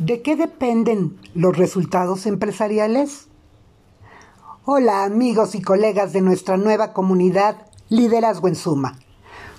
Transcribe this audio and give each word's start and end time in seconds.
¿De 0.00 0.22
qué 0.22 0.34
dependen 0.34 1.20
los 1.34 1.58
resultados 1.58 2.24
empresariales? 2.24 3.28
Hola 4.64 5.04
amigos 5.04 5.54
y 5.54 5.60
colegas 5.60 6.14
de 6.14 6.22
nuestra 6.22 6.56
nueva 6.56 6.94
comunidad 6.94 7.66
Liderazgo 7.90 8.48
en 8.48 8.56
Suma. 8.56 8.98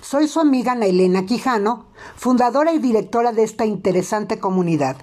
Soy 0.00 0.26
su 0.26 0.40
amiga 0.40 0.74
Nailena 0.74 1.26
Quijano, 1.26 1.86
fundadora 2.16 2.72
y 2.72 2.80
directora 2.80 3.30
de 3.30 3.44
esta 3.44 3.66
interesante 3.66 4.40
comunidad. 4.40 4.96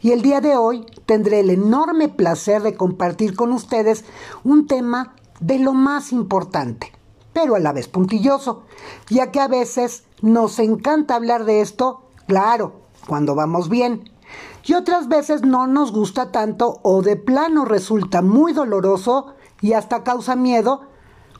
Y 0.00 0.12
el 0.12 0.22
día 0.22 0.40
de 0.40 0.56
hoy 0.56 0.86
tendré 1.04 1.40
el 1.40 1.50
enorme 1.50 2.08
placer 2.08 2.62
de 2.62 2.74
compartir 2.74 3.36
con 3.36 3.52
ustedes 3.52 4.06
un 4.44 4.66
tema 4.66 5.14
de 5.40 5.58
lo 5.58 5.74
más 5.74 6.10
importante, 6.10 6.90
pero 7.34 7.54
a 7.54 7.58
la 7.58 7.74
vez 7.74 7.86
puntilloso, 7.86 8.62
ya 9.10 9.30
que 9.30 9.40
a 9.40 9.48
veces 9.48 10.04
nos 10.22 10.58
encanta 10.58 11.16
hablar 11.16 11.44
de 11.44 11.60
esto, 11.60 12.08
claro, 12.26 12.80
cuando 13.06 13.34
vamos 13.34 13.68
bien, 13.68 14.15
y 14.64 14.74
otras 14.74 15.08
veces 15.08 15.42
no 15.42 15.66
nos 15.66 15.92
gusta 15.92 16.32
tanto 16.32 16.80
o 16.82 17.02
de 17.02 17.16
plano 17.16 17.64
resulta 17.64 18.22
muy 18.22 18.52
doloroso 18.52 19.34
y 19.60 19.74
hasta 19.74 20.02
causa 20.02 20.36
miedo 20.36 20.82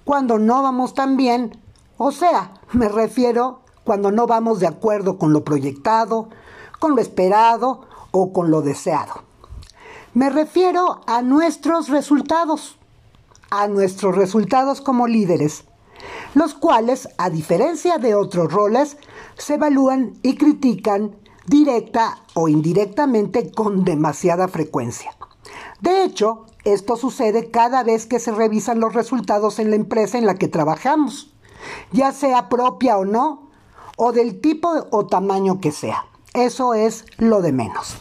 cuando 0.04 0.38
no 0.38 0.62
vamos 0.62 0.95
tan 0.95 1.16
bien, 1.16 1.60
o 1.98 2.12
sea, 2.12 2.54
me 2.73 2.88
refiero 2.88 3.60
cuando 3.82 4.12
no 4.12 4.27
vamos 4.27 4.60
de 4.60 4.68
acuerdo 4.68 5.18
con 5.18 5.32
lo 5.32 5.45
proyectado, 5.45 6.28
con 6.78 6.95
lo 6.95 7.01
esperado 7.01 7.87
o 8.12 8.32
con 8.32 8.51
lo 8.51 8.62
deseado. 8.62 9.24
Me 10.15 10.30
refiero 10.30 11.01
a 11.06 11.23
nuestros 11.23 11.88
resultados, 11.88 12.78
a 13.51 13.66
nuestros 13.68 14.15
resultados 14.15 14.80
como 14.80 15.06
líderes, 15.06 15.65
los 16.34 16.54
cuales, 16.54 17.09
a 17.18 17.30
diferencia 17.30 17.98
de 17.98 18.15
otros 18.15 18.52
roles, 18.52 18.98
se 19.37 19.54
evalúan 19.54 20.15
y 20.23 20.37
critican 20.37 21.16
directa 21.46 22.18
o 22.34 22.48
indirectamente 22.48 23.50
con 23.50 23.84
demasiada 23.84 24.48
frecuencia. 24.48 25.12
De 25.80 26.04
hecho, 26.04 26.46
esto 26.65 26.96
sucede 26.96 27.51
cada 27.51 27.84
vez 27.84 28.07
que 28.07 28.18
se 28.18 28.32
revisan 28.32 28.80
los 28.80 28.95
resultados 28.95 29.59
en 29.59 29.70
la 29.70 29.76
empresa 29.76 30.18
en 30.18 30.26
la 30.26 30.35
que 30.35 30.48
trabajamos, 30.48 31.32
ya 31.93 32.12
sea 32.12 32.48
propia 32.48 32.98
o 32.98 33.04
no, 33.04 33.48
o 33.96 34.12
del 34.12 34.40
tipo 34.40 34.73
o 34.90 35.07
tamaño 35.07 35.60
que 35.60 35.73
sea. 35.73 36.04
Eso 36.35 36.74
es 36.74 37.04
lo 37.18 37.40
de 37.40 37.52
menos. 37.52 37.96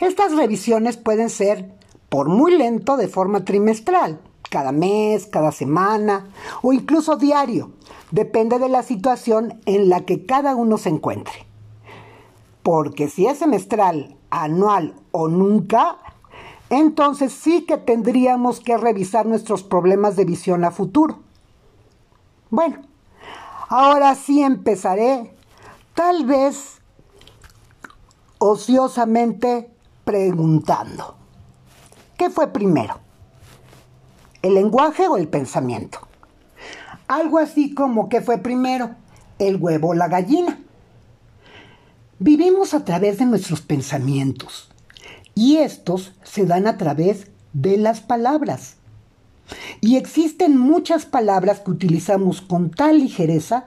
Estas 0.00 0.34
revisiones 0.34 0.96
pueden 0.96 1.28
ser 1.28 1.74
por 2.08 2.28
muy 2.28 2.56
lento 2.56 2.96
de 2.96 3.08
forma 3.08 3.44
trimestral, 3.44 4.20
cada 4.48 4.72
mes, 4.72 5.26
cada 5.26 5.52
semana 5.52 6.28
o 6.62 6.72
incluso 6.72 7.16
diario. 7.16 7.72
Depende 8.10 8.58
de 8.58 8.68
la 8.68 8.82
situación 8.82 9.60
en 9.66 9.88
la 9.88 10.02
que 10.02 10.24
cada 10.24 10.54
uno 10.54 10.78
se 10.78 10.88
encuentre. 10.88 11.46
Porque 12.66 13.06
si 13.06 13.26
es 13.26 13.38
semestral, 13.38 14.16
anual 14.28 14.96
o 15.12 15.28
nunca, 15.28 15.98
entonces 16.68 17.32
sí 17.32 17.64
que 17.64 17.76
tendríamos 17.76 18.58
que 18.58 18.76
revisar 18.76 19.24
nuestros 19.24 19.62
problemas 19.62 20.16
de 20.16 20.24
visión 20.24 20.64
a 20.64 20.72
futuro. 20.72 21.20
Bueno, 22.50 22.82
ahora 23.68 24.16
sí 24.16 24.42
empezaré, 24.42 25.32
tal 25.94 26.26
vez 26.26 26.80
ociosamente 28.38 29.70
preguntando, 30.04 31.14
¿qué 32.18 32.30
fue 32.30 32.48
primero? 32.48 32.98
¿El 34.42 34.54
lenguaje 34.54 35.06
o 35.06 35.16
el 35.16 35.28
pensamiento? 35.28 36.00
Algo 37.06 37.38
así 37.38 37.76
como 37.76 38.08
¿qué 38.08 38.22
fue 38.22 38.38
primero? 38.38 38.90
¿El 39.38 39.54
huevo 39.62 39.90
o 39.90 39.94
la 39.94 40.08
gallina? 40.08 40.65
Vivimos 42.18 42.72
a 42.72 42.82
través 42.82 43.18
de 43.18 43.26
nuestros 43.26 43.60
pensamientos 43.60 44.70
y 45.34 45.58
estos 45.58 46.14
se 46.22 46.46
dan 46.46 46.66
a 46.66 46.78
través 46.78 47.26
de 47.52 47.76
las 47.76 48.00
palabras. 48.00 48.76
Y 49.82 49.96
existen 49.96 50.56
muchas 50.56 51.04
palabras 51.04 51.60
que 51.60 51.70
utilizamos 51.70 52.40
con 52.40 52.70
tal 52.70 53.00
ligereza 53.00 53.66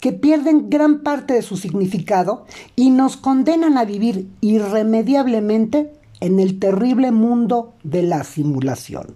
que 0.00 0.12
pierden 0.12 0.70
gran 0.70 1.04
parte 1.04 1.34
de 1.34 1.42
su 1.42 1.56
significado 1.56 2.46
y 2.74 2.90
nos 2.90 3.16
condenan 3.16 3.78
a 3.78 3.84
vivir 3.84 4.28
irremediablemente 4.40 5.92
en 6.18 6.40
el 6.40 6.58
terrible 6.58 7.12
mundo 7.12 7.74
de 7.84 8.02
la 8.02 8.24
simulación. 8.24 9.14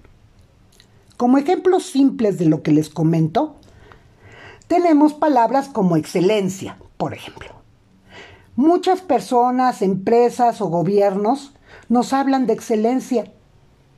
Como 1.16 1.36
ejemplos 1.36 1.82
simples 1.86 2.38
de 2.38 2.46
lo 2.46 2.62
que 2.62 2.70
les 2.70 2.90
comento, 2.90 3.56
tenemos 4.68 5.14
palabras 5.14 5.68
como 5.68 5.96
excelencia, 5.96 6.78
por 6.96 7.12
ejemplo. 7.12 7.61
Muchas 8.56 9.00
personas, 9.00 9.80
empresas 9.80 10.60
o 10.60 10.66
gobiernos 10.66 11.54
nos 11.88 12.12
hablan 12.12 12.46
de 12.46 12.52
excelencia. 12.52 13.32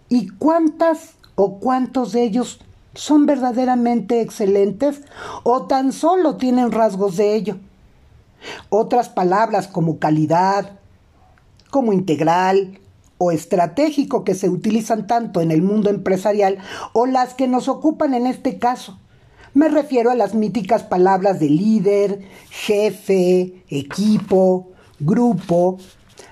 ¿Y 0.09 0.29
cuántas 0.29 1.15
o 1.35 1.59
cuántos 1.59 2.13
de 2.13 2.23
ellos 2.23 2.61
son 2.95 3.27
verdaderamente 3.27 4.21
excelentes 4.21 5.03
o 5.43 5.67
tan 5.67 5.91
solo 5.91 6.37
tienen 6.37 6.71
rasgos 6.71 7.17
de 7.17 7.35
ello? 7.35 7.57
Otras 8.69 9.09
palabras 9.09 9.67
como 9.67 9.99
calidad, 9.99 10.79
como 11.71 11.93
integral 11.93 12.79
o 13.19 13.33
estratégico 13.33 14.23
que 14.23 14.37
se 14.37 14.51
utilizan 14.51 15.09
tanto 15.09 15.41
en 15.41 15.51
el 15.51 15.63
mundo 15.63 15.91
empresarial 15.91 16.59
o 16.93 17.07
las 17.07 17.35
que 17.35 17.49
nos 17.49 17.67
ocupan 17.67 18.15
en 18.15 18.29
este 18.29 18.61
caso 18.61 19.01
me 19.55 19.69
refiero 19.69 20.11
a 20.11 20.17
las 20.17 20.35
míticas 20.35 20.83
palabras 20.83 21.41
de 21.41 21.49
líder, 21.49 22.21
jefe, 22.51 23.63
equipo, 23.69 24.73
grupo, 24.99 25.79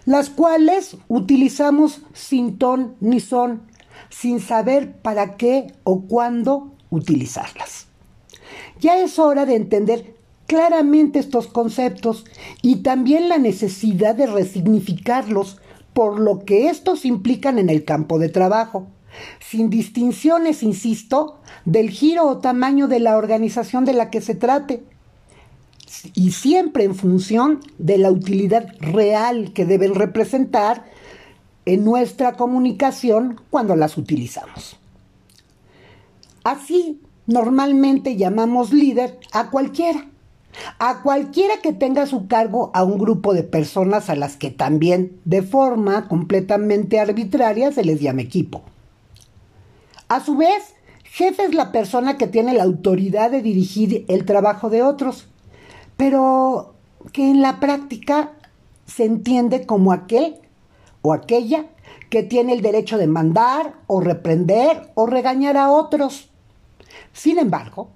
las 0.04 0.28
cuales 0.28 0.96
utilizamos 1.08 2.02
sin 2.12 2.58
ton 2.58 2.96
ni 3.00 3.20
son, 3.20 3.62
sin 4.10 4.40
saber 4.40 5.00
para 5.00 5.36
qué 5.36 5.72
o 5.84 6.02
cuándo 6.02 6.72
utilizarlas. 6.90 7.86
Ya 8.80 8.98
es 8.98 9.20
hora 9.20 9.46
de 9.46 9.54
entender 9.54 10.16
claramente 10.48 11.20
estos 11.20 11.46
conceptos 11.46 12.24
y 12.60 12.82
también 12.82 13.28
la 13.28 13.38
necesidad 13.38 14.16
de 14.16 14.26
resignificarlos 14.26 15.58
por 15.94 16.18
lo 16.18 16.44
que 16.44 16.68
estos 16.68 17.04
implican 17.04 17.58
en 17.58 17.70
el 17.70 17.84
campo 17.84 18.18
de 18.18 18.28
trabajo 18.28 18.88
sin 19.40 19.70
distinciones, 19.70 20.62
insisto, 20.62 21.40
del 21.64 21.90
giro 21.90 22.26
o 22.26 22.38
tamaño 22.38 22.88
de 22.88 23.00
la 23.00 23.16
organización 23.16 23.84
de 23.84 23.92
la 23.92 24.10
que 24.10 24.20
se 24.20 24.34
trate, 24.34 24.82
y 26.14 26.32
siempre 26.32 26.84
en 26.84 26.94
función 26.94 27.60
de 27.78 27.98
la 27.98 28.10
utilidad 28.10 28.66
real 28.80 29.52
que 29.52 29.66
deben 29.66 29.94
representar 29.94 30.84
en 31.64 31.84
nuestra 31.84 32.32
comunicación 32.32 33.40
cuando 33.50 33.76
las 33.76 33.96
utilizamos. 33.96 34.78
Así, 36.44 37.00
normalmente 37.26 38.16
llamamos 38.16 38.72
líder 38.72 39.18
a 39.32 39.50
cualquiera, 39.50 40.08
a 40.78 41.02
cualquiera 41.02 41.58
que 41.62 41.72
tenga 41.72 42.06
su 42.06 42.26
cargo 42.26 42.70
a 42.74 42.82
un 42.82 42.98
grupo 42.98 43.32
de 43.32 43.44
personas 43.44 44.10
a 44.10 44.16
las 44.16 44.36
que 44.36 44.50
también 44.50 45.20
de 45.24 45.42
forma 45.42 46.08
completamente 46.08 46.98
arbitraria 46.98 47.70
se 47.70 47.84
les 47.84 48.00
llama 48.00 48.22
equipo. 48.22 48.62
A 50.08 50.20
su 50.20 50.36
vez, 50.36 50.74
jefe 51.12 51.44
es 51.44 51.54
la 51.54 51.72
persona 51.72 52.16
que 52.16 52.26
tiene 52.26 52.54
la 52.54 52.62
autoridad 52.62 53.30
de 53.30 53.42
dirigir 53.42 54.06
el 54.08 54.24
trabajo 54.24 54.70
de 54.70 54.82
otros, 54.82 55.28
pero 55.98 56.74
que 57.12 57.30
en 57.30 57.42
la 57.42 57.60
práctica 57.60 58.32
se 58.86 59.04
entiende 59.04 59.66
como 59.66 59.92
aquel 59.92 60.36
o 61.02 61.12
aquella 61.12 61.66
que 62.08 62.22
tiene 62.22 62.54
el 62.54 62.62
derecho 62.62 62.96
de 62.96 63.08
mandar 63.08 63.74
o 63.88 64.00
reprender 64.00 64.90
o 64.94 65.04
regañar 65.04 65.58
a 65.58 65.70
otros. 65.70 66.30
Sin 67.12 67.38
embargo, 67.38 67.90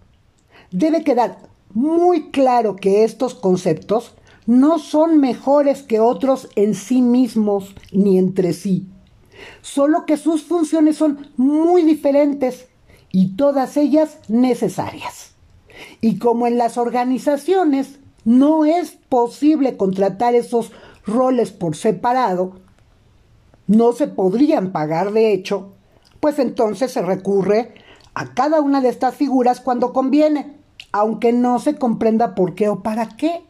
debe 0.71 1.03
quedar 1.03 1.39
muy 1.73 2.31
claro 2.31 2.77
que 2.77 3.03
estos 3.03 3.35
conceptos 3.35 4.15
no 4.45 4.79
son 4.79 5.21
mejores 5.21 5.83
que 5.83 6.01
otros 6.01 6.51
en 6.55 6.75
sí 6.75 7.01
mismos 7.01 7.75
ni 7.93 8.19
entre 8.19 8.53
sí 8.53 8.91
solo 9.61 10.07
que 10.07 10.17
sus 10.17 10.45
funciones 10.45 10.97
son 10.97 11.31
muy 11.37 11.83
diferentes 11.83 12.69
y 13.17 13.29
todas 13.29 13.79
ellas 13.79 14.19
necesarias. 14.29 15.31
Y 16.03 16.19
como 16.19 16.47
en 16.47 16.59
las 16.59 16.77
organizaciones 16.77 17.99
no 18.27 18.67
es 18.67 18.91
posible 18.91 19.79
contratar 19.79 20.35
esos 20.35 20.71
roles 21.07 21.51
por 21.51 21.77
separado, 21.77 22.59
no 23.67 23.95
se 23.95 24.07
podrían 24.07 24.71
pagar 24.71 25.13
de 25.13 25.33
hecho, 25.33 25.73
pues 26.21 26.39
entonces 26.39 26.93
se 26.93 27.01
recurre 27.01 27.73
a 28.13 28.35
cada 28.35 28.61
una 28.61 28.83
de 28.83 28.91
estas 28.91 29.15
figuras 29.15 29.63
cuando 29.63 29.95
conviene, 29.95 30.59
aunque 30.93 31.33
no 31.33 31.59
se 31.59 31.77
comprenda 31.77 32.35
por 32.35 32.55
qué 32.55 32.69
o 32.69 32.83
para 32.83 33.17
qué. 33.17 33.45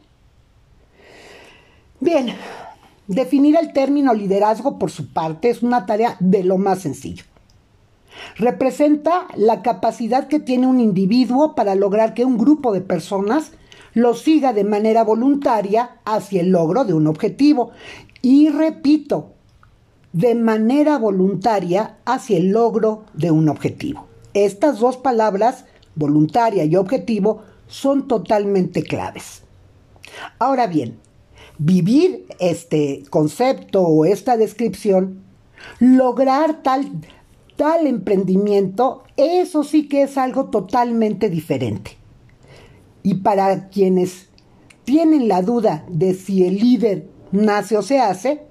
Bien, 1.99 2.33
Definir 3.07 3.55
el 3.55 3.71
término 3.71 4.13
liderazgo, 4.13 4.77
por 4.77 4.91
su 4.91 5.13
parte, 5.13 5.49
es 5.49 5.63
una 5.63 5.85
tarea 5.85 6.17
de 6.19 6.43
lo 6.43 6.57
más 6.57 6.79
sencillo. 6.79 7.23
Representa 8.37 9.27
la 9.35 9.61
capacidad 9.61 10.27
que 10.27 10.39
tiene 10.39 10.67
un 10.67 10.79
individuo 10.79 11.55
para 11.55 11.75
lograr 11.75 12.13
que 12.13 12.25
un 12.25 12.37
grupo 12.37 12.73
de 12.73 12.81
personas 12.81 13.51
lo 13.93 14.13
siga 14.13 14.53
de 14.53 14.63
manera 14.63 15.03
voluntaria 15.03 15.97
hacia 16.05 16.41
el 16.41 16.51
logro 16.51 16.85
de 16.85 16.93
un 16.93 17.07
objetivo. 17.07 17.71
Y 18.21 18.49
repito, 18.49 19.31
de 20.13 20.35
manera 20.35 20.97
voluntaria 20.97 21.97
hacia 22.05 22.37
el 22.37 22.49
logro 22.49 23.05
de 23.13 23.31
un 23.31 23.49
objetivo. 23.49 24.07
Estas 24.33 24.79
dos 24.79 24.97
palabras, 24.97 25.65
voluntaria 25.95 26.63
y 26.65 26.75
objetivo, 26.75 27.41
son 27.67 28.07
totalmente 28.07 28.83
claves. 28.83 29.43
Ahora 30.39 30.67
bien, 30.67 30.99
vivir 31.57 32.25
este 32.39 33.03
concepto 33.09 33.81
o 33.83 34.05
esta 34.05 34.37
descripción, 34.37 35.23
lograr 35.79 36.61
tal, 36.63 36.91
tal 37.57 37.87
emprendimiento, 37.87 39.03
eso 39.17 39.63
sí 39.63 39.89
que 39.89 40.03
es 40.03 40.17
algo 40.17 40.45
totalmente 40.45 41.29
diferente. 41.29 41.97
Y 43.03 43.15
para 43.15 43.69
quienes 43.69 44.29
tienen 44.85 45.27
la 45.27 45.41
duda 45.41 45.83
de 45.89 46.13
si 46.13 46.45
el 46.45 46.59
líder 46.59 47.09
nace 47.31 47.75
o 47.75 47.81
se 47.81 47.99
hace, 47.99 48.43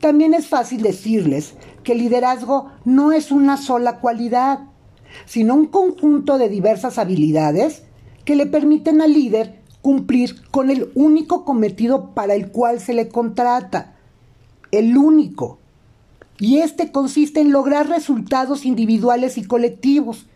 también 0.00 0.32
es 0.32 0.46
fácil 0.46 0.82
decirles 0.82 1.54
que 1.82 1.92
el 1.92 1.98
liderazgo 1.98 2.70
no 2.84 3.12
es 3.12 3.30
una 3.30 3.56
sola 3.56 4.00
cualidad, 4.00 4.60
sino 5.26 5.54
un 5.54 5.66
conjunto 5.66 6.38
de 6.38 6.48
diversas 6.48 6.98
habilidades 6.98 7.82
que 8.24 8.36
le 8.36 8.46
permiten 8.46 9.02
al 9.02 9.12
líder 9.12 9.60
cumplir 9.82 10.48
con 10.50 10.70
el 10.70 10.90
único 10.94 11.44
cometido 11.44 12.14
para 12.14 12.34
el 12.34 12.50
cual 12.50 12.80
se 12.80 12.94
le 12.94 13.08
contrata. 13.08 13.96
El 14.70 14.96
único. 14.96 15.58
Y 16.38 16.58
este 16.58 16.90
consiste 16.90 17.40
en 17.40 17.52
lograr 17.52 17.88
resultados 17.88 18.64
individuales 18.64 19.38
y 19.38 19.44
colectivos, 19.44 20.26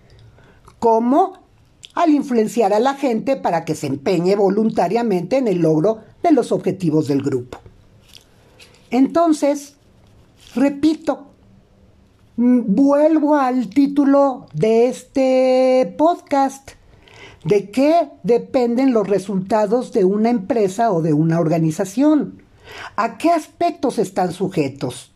como 0.79 1.49
al 1.95 2.11
influenciar 2.11 2.73
a 2.73 2.79
la 2.79 2.95
gente 2.95 3.37
para 3.37 3.65
que 3.65 3.75
se 3.75 3.89
empeñe 3.89 4.37
voluntariamente 4.37 5.37
en 5.39 5.49
el 5.49 5.59
logro 5.59 5.99
de 6.23 6.31
los 6.31 6.53
objetivos 6.53 7.09
del 7.09 7.23
grupo. 7.23 7.59
Entonces, 8.91 9.75
repito, 10.55 11.27
mm, 12.37 12.61
vuelvo 12.67 13.37
al 13.37 13.69
título 13.69 14.47
de 14.55 14.89
este 14.89 15.95
podcast. 15.99 16.71
¿De 17.45 17.71
qué 17.71 18.11
dependen 18.23 18.93
los 18.93 19.09
resultados 19.09 19.93
de 19.93 20.05
una 20.05 20.31
empresa 20.31 20.93
o 20.93 21.03
de 21.03 21.13
una 21.13 21.41
organización? 21.41 22.43
¿A 22.97 23.19
qué 23.19 23.31
aspectos 23.31 23.99
están 23.99 24.33
sujetos? 24.33 25.08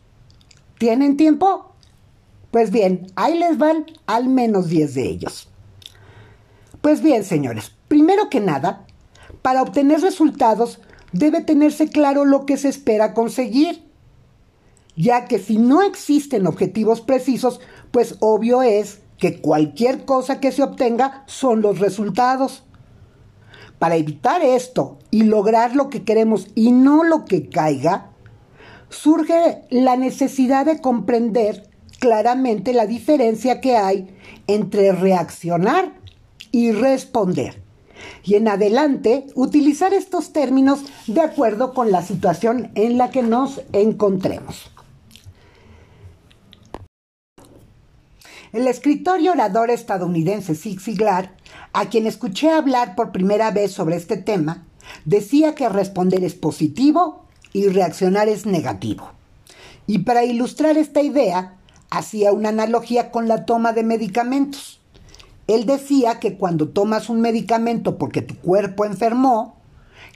¿Tienen 0.82 1.17
tiempo? 1.17 1.76
Pues 2.50 2.73
bien, 2.73 3.06
ahí 3.14 3.38
les 3.38 3.56
van 3.56 3.87
al 4.06 4.29
menos 4.29 4.69
10 4.69 4.94
de 4.94 5.08
ellos. 5.11 5.49
Pues 6.81 7.05
bien, 7.05 7.23
señores, 7.23 7.70
primero 7.87 8.29
que 8.29 8.40
nada, 8.40 8.84
para 9.43 9.62
obtener 9.62 10.00
resultados 10.00 10.81
debe 11.12 11.40
tenerse 11.40 11.88
claro 11.88 12.25
lo 12.25 12.46
que 12.46 12.56
se 12.56 12.69
espera 12.69 13.14
conseguir, 13.14 13.84
ya 14.96 15.26
que 15.26 15.38
si 15.38 15.56
no 15.56 15.82
existen 15.82 16.49
objetivos 16.49 17.00
precisos, 17.00 17.61
pues 17.93 18.17
obvio 18.19 18.62
es 18.62 19.02
que 19.19 19.40
cualquier 19.40 20.05
cosa 20.05 20.40
que 20.40 20.50
se 20.50 20.64
obtenga 20.64 21.23
son 21.28 21.62
los 21.62 21.78
resultados. 21.78 22.64
Para 23.78 23.94
evitar 23.94 24.43
esto 24.43 24.99
y 25.12 25.23
lograr 25.23 25.76
lo 25.76 25.90
que 25.90 26.02
queremos 26.02 26.49
y 26.56 26.73
no 26.73 27.05
lo 27.05 27.25
que 27.25 27.49
caiga, 27.49 28.12
surge 28.92 29.62
la 29.70 29.96
necesidad 29.96 30.66
de 30.66 30.80
comprender 30.80 31.68
claramente 31.98 32.72
la 32.72 32.86
diferencia 32.86 33.60
que 33.60 33.76
hay 33.76 34.14
entre 34.46 34.92
reaccionar 34.92 35.92
y 36.50 36.72
responder. 36.72 37.62
Y 38.24 38.34
en 38.34 38.48
adelante 38.48 39.26
utilizar 39.34 39.94
estos 39.94 40.32
términos 40.32 40.84
de 41.06 41.20
acuerdo 41.20 41.72
con 41.74 41.90
la 41.90 42.02
situación 42.02 42.70
en 42.74 42.98
la 42.98 43.10
que 43.10 43.22
nos 43.22 43.62
encontremos. 43.72 44.70
El 48.52 48.66
escritor 48.68 49.20
y 49.20 49.28
orador 49.28 49.70
estadounidense 49.70 50.54
Zig 50.54 50.80
Ziglar, 50.80 51.36
a 51.72 51.88
quien 51.88 52.06
escuché 52.06 52.50
hablar 52.50 52.94
por 52.94 53.10
primera 53.10 53.50
vez 53.50 53.72
sobre 53.72 53.96
este 53.96 54.18
tema, 54.18 54.66
decía 55.06 55.54
que 55.54 55.68
responder 55.70 56.22
es 56.22 56.34
positivo 56.34 57.22
y 57.52 57.69
reaccionar 57.69 58.28
es 58.28 58.46
negativo. 58.46 59.10
Y 59.87 60.00
para 60.00 60.25
ilustrar 60.25 60.78
esta 60.78 61.02
idea, 61.02 61.56
hacía 61.90 62.32
una 62.32 62.50
analogía 62.50 63.10
con 63.10 63.28
la 63.28 63.44
toma 63.44 63.72
de 63.72 63.82
medicamentos. 63.82 64.81
Él 65.46 65.66
decía 65.66 66.20
que 66.20 66.38
cuando 66.38 66.69
tomas 66.69 67.08
un 67.10 67.20
medicamento 67.20 67.99
porque 67.99 68.22
tu 68.22 68.37
cuerpo 68.37 68.84
enfermó 68.84 69.56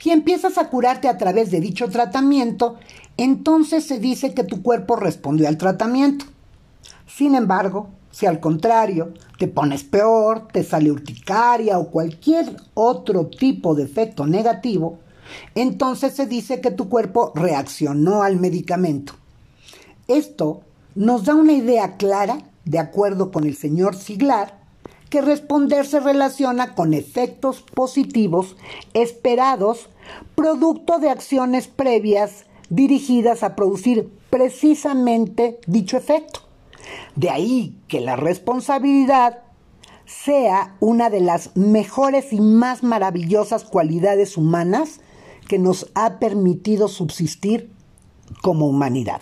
y 0.03 0.11
empiezas 0.11 0.57
a 0.57 0.69
curarte 0.69 1.07
a 1.07 1.17
través 1.17 1.51
de 1.51 1.59
dicho 1.59 1.89
tratamiento, 1.89 2.77
entonces 3.17 3.85
se 3.85 3.99
dice 3.99 4.33
que 4.33 4.43
tu 4.43 4.61
cuerpo 4.61 4.95
respondió 4.95 5.47
al 5.47 5.57
tratamiento. 5.57 6.25
Sin 7.05 7.35
embargo, 7.35 7.89
si 8.11 8.25
al 8.25 8.39
contrario 8.39 9.13
te 9.37 9.47
pones 9.47 9.83
peor, 9.83 10.47
te 10.51 10.63
sale 10.63 10.91
urticaria 10.91 11.77
o 11.77 11.91
cualquier 11.91 12.55
otro 12.73 13.27
tipo 13.27 13.75
de 13.75 13.83
efecto 13.83 14.25
negativo, 14.25 14.99
entonces 15.55 16.13
se 16.13 16.25
dice 16.25 16.61
que 16.61 16.71
tu 16.71 16.89
cuerpo 16.89 17.31
reaccionó 17.35 18.23
al 18.23 18.37
medicamento. 18.37 19.13
Esto 20.07 20.61
nos 20.95 21.25
da 21.25 21.35
una 21.35 21.53
idea 21.53 21.97
clara, 21.97 22.39
de 22.65 22.79
acuerdo 22.79 23.31
con 23.31 23.45
el 23.45 23.55
señor 23.55 23.95
Siglar, 23.95 24.59
que 25.09 25.21
responder 25.21 25.85
se 25.85 25.99
relaciona 25.99 26.75
con 26.75 26.93
efectos 26.93 27.61
positivos 27.61 28.55
esperados 28.93 29.89
producto 30.35 30.99
de 30.99 31.09
acciones 31.09 31.67
previas 31.67 32.45
dirigidas 32.69 33.43
a 33.43 33.55
producir 33.55 34.09
precisamente 34.29 35.59
dicho 35.65 35.97
efecto. 35.97 36.41
De 37.15 37.29
ahí 37.29 37.77
que 37.87 38.01
la 38.01 38.15
responsabilidad 38.15 39.39
sea 40.05 40.75
una 40.79 41.09
de 41.09 41.19
las 41.19 41.55
mejores 41.55 42.31
y 42.31 42.39
más 42.39 42.83
maravillosas 42.83 43.63
cualidades 43.63 44.37
humanas 44.37 45.01
que 45.47 45.59
nos 45.59 45.89
ha 45.95 46.19
permitido 46.19 46.87
subsistir 46.87 47.71
como 48.41 48.67
humanidad. 48.67 49.21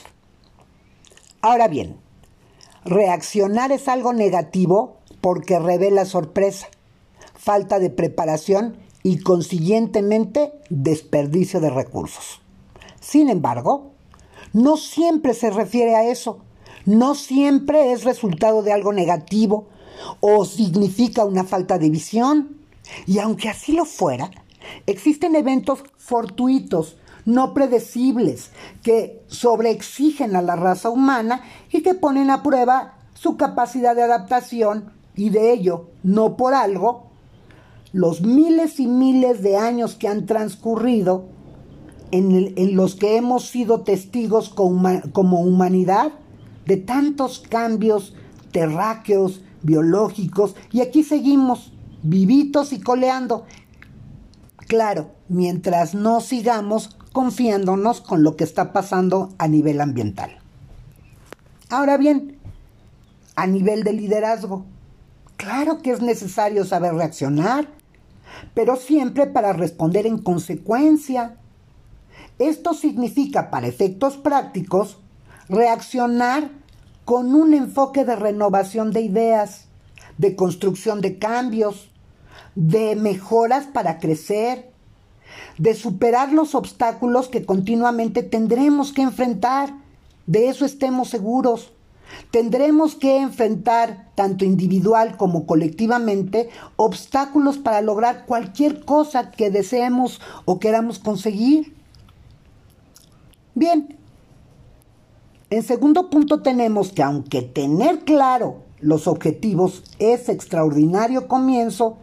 Ahora 1.41 1.67
bien, 1.67 1.97
reaccionar 2.83 3.71
es 3.71 3.87
algo 3.87 4.13
negativo 4.13 4.97
porque 5.21 5.59
revela 5.59 6.05
sorpresa, 6.05 6.67
falta 7.33 7.79
de 7.79 7.89
preparación 7.89 8.77
y 9.03 9.19
consiguientemente 9.19 10.53
desperdicio 10.69 11.59
de 11.59 11.69
recursos. 11.69 12.41
Sin 12.99 13.29
embargo, 13.29 13.91
no 14.53 14.77
siempre 14.77 15.33
se 15.33 15.51
refiere 15.51 15.95
a 15.95 16.09
eso 16.09 16.41
no 16.85 17.15
siempre 17.15 17.91
es 17.91 18.03
resultado 18.03 18.61
de 18.61 18.71
algo 18.71 18.93
negativo 18.93 19.67
o 20.19 20.45
significa 20.45 21.25
una 21.25 21.43
falta 21.43 21.79
de 21.79 21.89
visión. 21.89 22.57
Y 23.07 23.17
aunque 23.17 23.49
así 23.49 23.73
lo 23.73 23.85
fuera, 23.85 24.29
existen 24.85 25.35
eventos 25.35 25.83
fortuitos, 25.97 26.97
no 27.25 27.53
predecibles, 27.53 28.51
que 28.83 29.23
sobreexigen 29.27 30.35
a 30.35 30.41
la 30.41 30.55
raza 30.55 30.89
humana 30.89 31.41
y 31.71 31.81
que 31.81 31.95
ponen 31.95 32.29
a 32.29 32.43
prueba 32.43 32.95
su 33.13 33.37
capacidad 33.37 33.95
de 33.95 34.03
adaptación 34.03 34.91
y 35.15 35.29
de 35.29 35.53
ello, 35.53 35.89
no 36.03 36.37
por 36.37 36.53
algo, 36.53 37.11
los 37.93 38.21
miles 38.21 38.79
y 38.79 38.87
miles 38.87 39.41
de 39.41 39.57
años 39.57 39.95
que 39.95 40.07
han 40.07 40.25
transcurrido 40.25 41.25
en, 42.11 42.75
los 42.75 42.95
que 42.95 43.17
hemos 43.17 43.47
sido 43.47 43.81
testigos 43.81 44.49
como 44.49 45.41
humanidad 45.41 46.11
de 46.65 46.77
tantos 46.77 47.39
cambios 47.39 48.13
terráqueos, 48.51 49.41
biológicos, 49.63 50.55
y 50.71 50.81
aquí 50.81 51.03
seguimos, 51.03 51.73
vivitos 52.03 52.71
y 52.73 52.79
coleando. 52.79 53.45
Claro, 54.67 55.11
mientras 55.29 55.93
no 55.93 56.21
sigamos 56.21 56.97
confiándonos 57.13 58.01
con 58.01 58.23
lo 58.23 58.35
que 58.35 58.43
está 58.43 58.73
pasando 58.73 59.33
a 59.37 59.47
nivel 59.47 59.79
ambiental. 59.79 60.39
Ahora 61.69 61.97
bien, 61.97 62.39
a 63.35 63.45
nivel 63.47 63.83
de 63.83 63.93
liderazgo, 63.93 64.65
claro 65.37 65.81
que 65.81 65.91
es 65.91 66.01
necesario 66.01 66.65
saber 66.65 66.95
reaccionar, 66.95 67.67
pero 68.53 68.75
siempre 68.75 69.27
para 69.27 69.53
responder 69.53 70.07
en 70.07 70.17
consecuencia. 70.17 71.37
Esto 72.39 72.73
significa, 72.73 73.51
para 73.51 73.67
efectos 73.67 74.17
prácticos, 74.17 74.97
reaccionar 75.47 76.49
con 77.05 77.35
un 77.35 77.53
enfoque 77.53 78.03
de 78.03 78.15
renovación 78.15 78.91
de 78.91 79.01
ideas, 79.01 79.65
de 80.17 80.35
construcción 80.35 81.01
de 81.01 81.19
cambios, 81.19 81.91
de 82.55 82.95
mejoras 82.95 83.65
para 83.65 83.99
crecer, 83.99 84.71
de 85.57 85.73
superar 85.73 86.31
los 86.31 86.55
obstáculos 86.55 87.27
que 87.27 87.45
continuamente 87.45 88.23
tendremos 88.23 88.93
que 88.93 89.01
enfrentar. 89.01 89.73
De 90.25 90.49
eso 90.49 90.65
estemos 90.65 91.09
seguros, 91.09 91.71
Tendremos 92.31 92.95
que 92.95 93.17
enfrentar, 93.17 94.11
tanto 94.15 94.45
individual 94.45 95.17
como 95.17 95.45
colectivamente, 95.45 96.49
obstáculos 96.75 97.57
para 97.57 97.81
lograr 97.81 98.25
cualquier 98.25 98.83
cosa 98.85 99.31
que 99.31 99.49
deseemos 99.49 100.21
o 100.45 100.59
queramos 100.59 100.99
conseguir. 100.99 101.75
Bien, 103.53 103.97
en 105.49 105.63
segundo 105.63 106.09
punto 106.09 106.41
tenemos 106.41 106.91
que 106.91 107.03
aunque 107.03 107.41
tener 107.41 107.99
claro 107.99 108.64
los 108.79 109.07
objetivos 109.07 109.83
es 109.99 110.29
extraordinario 110.29 111.27
comienzo, 111.27 111.97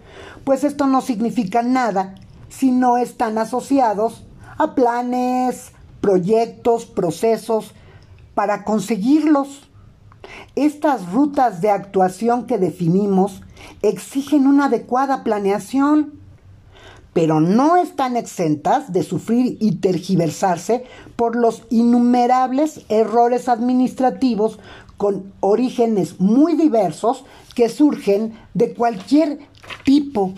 pues 0.45 0.65
esto 0.65 0.87
no 0.87 1.01
significa 1.01 1.63
nada 1.63 2.15
si 2.49 2.71
no 2.71 2.97
están 2.97 3.39
asociados 3.39 4.25
a 4.59 4.75
planes, 4.75 5.73
proyectos, 6.01 6.87
procesos 6.87 7.73
para 8.35 8.65
conseguirlos. 8.65 9.69
Estas 10.55 11.11
rutas 11.13 11.61
de 11.61 11.71
actuación 11.71 12.47
que 12.47 12.59
definimos 12.59 13.43
exigen 13.83 14.47
una 14.47 14.67
adecuada 14.67 15.25
planeación, 15.25 16.21
pero 17.13 17.41
no 17.41 17.77
están 17.77 18.17
exentas 18.17 18.93
de 18.93 19.03
sufrir 19.03 19.59
y 19.61 19.77
tergiversarse 19.77 20.85
por 21.17 21.37
los 21.37 21.63
innumerables 21.71 22.85
errores 22.89 23.49
administrativos 23.49 24.59
con 25.03 25.33
orígenes 25.41 26.21
muy 26.21 26.55
diversos 26.55 27.25
que 27.57 27.69
surgen 27.69 28.35
de 28.55 28.73
cualquier 28.73 29.41
tipo 29.85 30.33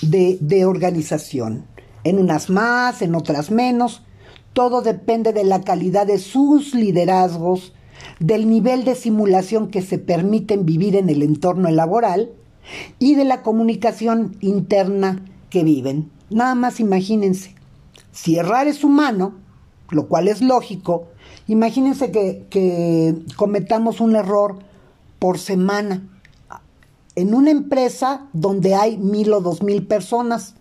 de, 0.00 0.38
de 0.40 0.66
organización. 0.66 1.66
En 2.02 2.18
unas 2.18 2.50
más, 2.50 3.00
en 3.00 3.14
otras 3.14 3.52
menos. 3.52 4.02
Todo 4.54 4.82
depende 4.82 5.32
de 5.32 5.44
la 5.44 5.60
calidad 5.60 6.04
de 6.04 6.18
sus 6.18 6.74
liderazgos, 6.74 7.74
del 8.18 8.50
nivel 8.50 8.84
de 8.84 8.96
simulación 8.96 9.70
que 9.70 9.82
se 9.82 9.98
permiten 9.98 10.66
vivir 10.66 10.96
en 10.96 11.08
el 11.08 11.22
entorno 11.22 11.70
laboral 11.70 12.32
y 12.98 13.14
de 13.14 13.24
la 13.24 13.42
comunicación 13.42 14.36
interna 14.40 15.24
que 15.48 15.62
viven. 15.62 16.10
Nada 16.28 16.56
más 16.56 16.80
imagínense, 16.80 17.54
si 18.10 18.34
errar 18.36 18.66
es 18.66 18.82
humano, 18.82 19.36
lo 19.92 20.08
cual 20.08 20.28
es 20.28 20.40
lógico, 20.40 21.08
imagínense 21.48 22.10
que, 22.10 23.14
cometamos 23.36 24.00
un 24.00 24.16
error 24.16 24.58
por 25.18 25.38
semana 25.38 26.02
en 27.14 27.34
una 27.34 27.50
empresa 27.50 28.26
donde 28.32 28.74
hay 28.74 28.96
mil 28.96 29.32
o 29.32 29.40
dos 29.40 29.62
mil 29.62 29.86
personas. 29.86 30.54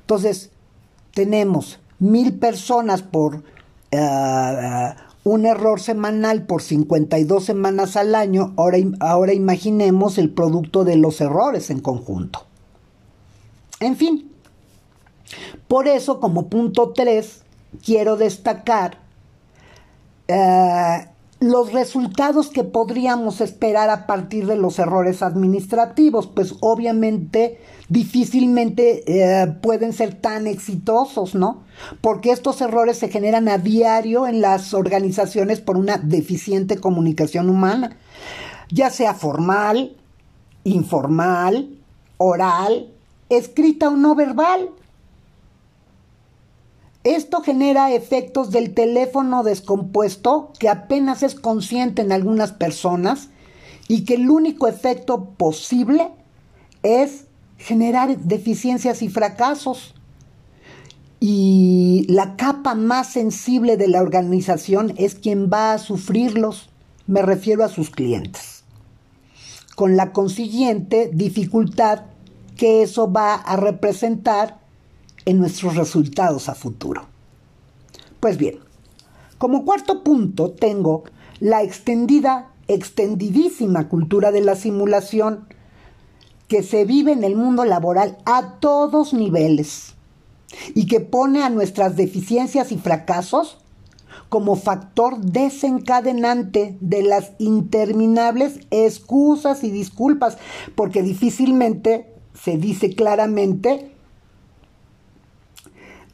Entonces, 0.00 0.50
tenemos 1.12 1.80
mil 1.98 2.34
personas 2.38 3.02
por 3.02 3.36
uh, 3.36 4.94
un 5.24 5.44
error 5.44 5.80
semanal 5.80 6.46
por 6.46 6.62
52 6.62 7.44
semanas 7.44 7.96
al 7.96 8.14
año, 8.14 8.54
ahora, 8.56 8.78
ahora 9.00 9.32
imaginemos 9.32 10.18
el 10.18 10.30
producto 10.30 10.84
de 10.84 10.96
los 10.96 11.20
errores 11.20 11.70
en 11.70 11.80
conjunto. 11.80 12.46
En 13.80 13.96
fin, 13.96 14.30
por 15.66 15.88
eso 15.88 16.20
como 16.20 16.48
punto 16.48 16.92
3 16.94 17.42
quiero 17.84 18.16
destacar 18.16 18.98
uh, 20.28 21.16
los 21.38 21.72
resultados 21.72 22.48
que 22.48 22.64
podríamos 22.64 23.40
esperar 23.40 23.90
a 23.90 24.06
partir 24.06 24.46
de 24.46 24.56
los 24.56 24.78
errores 24.78 25.22
administrativos, 25.22 26.26
pues 26.26 26.54
obviamente 26.60 27.60
difícilmente 27.88 29.04
eh, 29.06 29.46
pueden 29.60 29.92
ser 29.92 30.14
tan 30.14 30.46
exitosos, 30.46 31.34
¿no? 31.34 31.62
Porque 32.00 32.30
estos 32.30 32.60
errores 32.62 32.98
se 32.98 33.08
generan 33.08 33.48
a 33.48 33.58
diario 33.58 34.26
en 34.26 34.40
las 34.40 34.72
organizaciones 34.72 35.60
por 35.60 35.76
una 35.76 35.98
deficiente 35.98 36.78
comunicación 36.78 37.50
humana, 37.50 37.98
ya 38.70 38.88
sea 38.88 39.12
formal, 39.12 39.94
informal, 40.64 41.68
oral, 42.16 42.92
escrita 43.28 43.88
o 43.88 43.96
no 43.96 44.14
verbal. 44.14 44.70
Esto 47.06 47.40
genera 47.40 47.92
efectos 47.92 48.50
del 48.50 48.74
teléfono 48.74 49.44
descompuesto 49.44 50.52
que 50.58 50.68
apenas 50.68 51.22
es 51.22 51.36
consciente 51.36 52.02
en 52.02 52.10
algunas 52.10 52.50
personas 52.50 53.28
y 53.86 54.04
que 54.04 54.14
el 54.14 54.28
único 54.28 54.66
efecto 54.66 55.26
posible 55.36 56.08
es 56.82 57.26
generar 57.58 58.18
deficiencias 58.18 59.02
y 59.02 59.08
fracasos. 59.08 59.94
Y 61.20 62.06
la 62.08 62.34
capa 62.34 62.74
más 62.74 63.12
sensible 63.12 63.76
de 63.76 63.86
la 63.86 64.02
organización 64.02 64.92
es 64.96 65.14
quien 65.14 65.48
va 65.48 65.74
a 65.74 65.78
sufrirlos, 65.78 66.70
me 67.06 67.22
refiero 67.22 67.62
a 67.62 67.68
sus 67.68 67.90
clientes, 67.90 68.64
con 69.76 69.96
la 69.96 70.10
consiguiente 70.10 71.08
dificultad 71.14 72.00
que 72.56 72.82
eso 72.82 73.12
va 73.12 73.34
a 73.34 73.54
representar 73.54 74.65
en 75.26 75.38
nuestros 75.38 75.76
resultados 75.76 76.48
a 76.48 76.54
futuro. 76.54 77.06
Pues 78.20 78.38
bien, 78.38 78.60
como 79.36 79.64
cuarto 79.64 80.02
punto 80.02 80.50
tengo 80.52 81.04
la 81.40 81.62
extendida, 81.62 82.52
extendidísima 82.68 83.88
cultura 83.88 84.32
de 84.32 84.40
la 84.40 84.56
simulación 84.56 85.46
que 86.48 86.62
se 86.62 86.84
vive 86.84 87.12
en 87.12 87.24
el 87.24 87.36
mundo 87.36 87.64
laboral 87.64 88.18
a 88.24 88.54
todos 88.60 89.12
niveles 89.12 89.94
y 90.74 90.86
que 90.86 91.00
pone 91.00 91.42
a 91.42 91.50
nuestras 91.50 91.96
deficiencias 91.96 92.72
y 92.72 92.78
fracasos 92.78 93.58
como 94.28 94.56
factor 94.56 95.18
desencadenante 95.20 96.76
de 96.80 97.02
las 97.02 97.32
interminables 97.38 98.60
excusas 98.70 99.62
y 99.64 99.70
disculpas, 99.70 100.38
porque 100.74 101.02
difícilmente 101.02 102.12
se 102.34 102.56
dice 102.56 102.94
claramente 102.94 103.95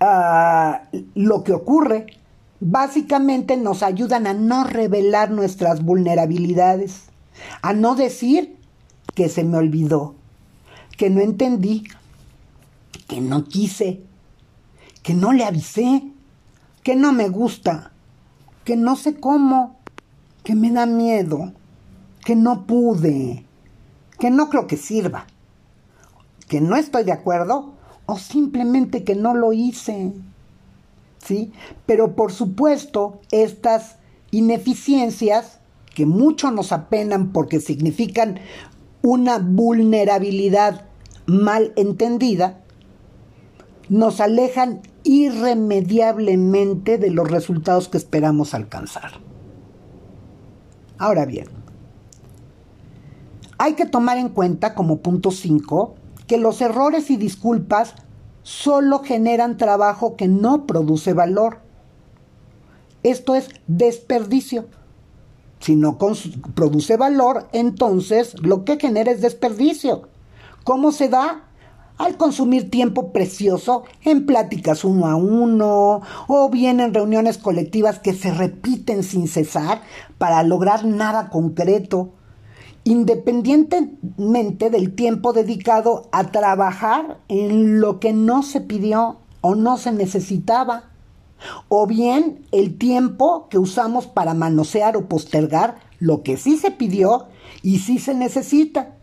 Ah, 0.05 0.89
lo 1.15 1.45
que 1.45 1.53
ocurre. 1.53 2.07
Básicamente 2.59 3.57
nos 3.57 3.85
ayudan 3.85 4.27
a 4.27 4.35
no 4.35 4.65
revelar 4.65 5.31
nuestras 5.31 5.85
vulnerabilidades, 5.85 7.05
a 7.61 7.73
no 7.73 7.95
decir 7.95 8.57
que 9.15 9.29
se 9.29 9.45
me 9.45 9.59
olvidó, 9.59 10.17
que 10.97 11.09
no 11.09 11.21
entendí, 11.21 11.85
que 13.07 13.21
no 13.21 13.45
quise, 13.45 14.01
que 15.05 15.15
no 15.15 15.33
le 15.33 15.45
avisé, 15.45 16.03
que 16.83 16.97
no 16.97 17.13
me 17.13 17.29
gusta, 17.29 17.93
que 18.65 18.75
no 18.77 18.97
sé 18.97 19.21
cómo, 19.21 19.77
que 20.43 20.57
me 20.57 20.73
da 20.73 20.85
miedo, 20.85 21.53
que 22.25 22.35
no 22.35 22.67
pude, 22.67 23.47
que 24.19 24.31
no 24.31 24.51
creo 24.51 24.67
que 24.67 24.77
sirva, 24.77 25.29
que 26.49 26.61
no 26.61 26.75
estoy 26.75 27.05
de 27.05 27.13
acuerdo 27.13 27.75
o 28.07 28.19
simplemente 28.19 29.05
que 29.05 29.15
no 29.15 29.35
lo 29.35 29.53
hice. 29.53 30.13
¿Sí? 31.19 31.53
Pero 31.87 32.17
por 32.17 32.33
supuesto, 32.33 33.21
estas 33.31 33.97
ineficiencias 34.31 35.61
que 35.95 36.07
mucho 36.07 36.51
nos 36.51 36.73
apenan 36.73 37.33
porque 37.33 37.61
significan 37.61 38.41
una 39.03 39.39
vulnerabilidad 39.39 40.87
mal 41.27 41.73
entendida, 41.77 42.61
nos 43.89 44.21
alejan 44.21 44.81
irremediablemente 45.05 46.99
de 46.99 47.11
los 47.11 47.31
resultados 47.31 47.89
que 47.89 47.99
esperamos 47.99 48.55
alcanzar. 48.55 49.13
Ahora 50.99 51.25
bien, 51.27 51.49
hay 53.59 53.75
que 53.75 53.87
tomar 53.87 54.19
en 54.19 54.29
cuenta 54.29 54.75
como 54.75 54.99
punto 54.99 55.31
5 55.31 55.95
que 56.33 56.39
los 56.39 56.63
errores 56.63 57.11
y 57.11 57.19
disculpas 57.19 57.93
solo 58.43 59.01
generan 59.01 59.59
trabajo 59.59 60.17
que 60.17 60.29
no 60.29 60.67
produce 60.67 61.13
valor. 61.13 61.59
Esto 63.03 63.35
es 63.35 63.51
desperdicio. 63.67 64.65
Si 65.61 65.77
no 65.77 65.99
produce 66.55 66.97
valor, 66.97 67.49
entonces 67.53 68.35
lo 68.41 68.65
que 68.65 68.81
genera 68.81 69.13
es 69.13 69.21
desperdicio. 69.21 70.09
¿Cómo 70.65 70.91
se 70.91 71.11
da? 71.11 71.51
Al 71.99 72.17
consumir 72.17 72.71
tiempo 72.71 73.13
precioso 73.13 73.83
en 74.03 74.25
pláticas 74.25 74.87
uno 74.87 75.09
a 75.09 75.17
uno 75.17 76.01
o 76.29 76.49
bien 76.49 76.81
en 76.81 76.95
reuniones 76.95 77.37
colectivas 77.37 77.99
que 77.99 78.15
se 78.15 78.33
repiten 78.33 79.03
sin 79.03 79.29
cesar 79.29 79.83
para 80.17 80.43
lograr 80.45 80.87
nada 80.87 81.29
concreto 81.29 82.15
independientemente 82.85 84.71
del 84.71 84.95
tiempo 84.95 85.33
dedicado 85.33 86.09
a 86.13 86.31
trabajar 86.33 87.19
en 87.29 87.81
lo 87.81 88.01
que 88.01 88.13
no 88.13 88.43
se 88.43 88.61
pidió 88.61 89.19
o 89.41 89.55
no 89.55 89.77
se 89.77 89.93
necesitaba, 89.93 90.85
o 91.69 91.87
bien 91.87 92.47
el 92.53 92.79
tiempo 92.79 93.49
que 93.49 93.59
usamos 93.59 94.07
para 94.07 94.35
manosear 94.35 94.97
o 94.97 95.09
postergar 95.09 95.77
lo 95.99 96.23
que 96.23 96.37
sí 96.37 96.57
se 96.57 96.71
pidió 96.71 97.27
y 97.63 97.79
sí 97.79 97.99
se 97.99 98.15
necesita, 98.15 98.95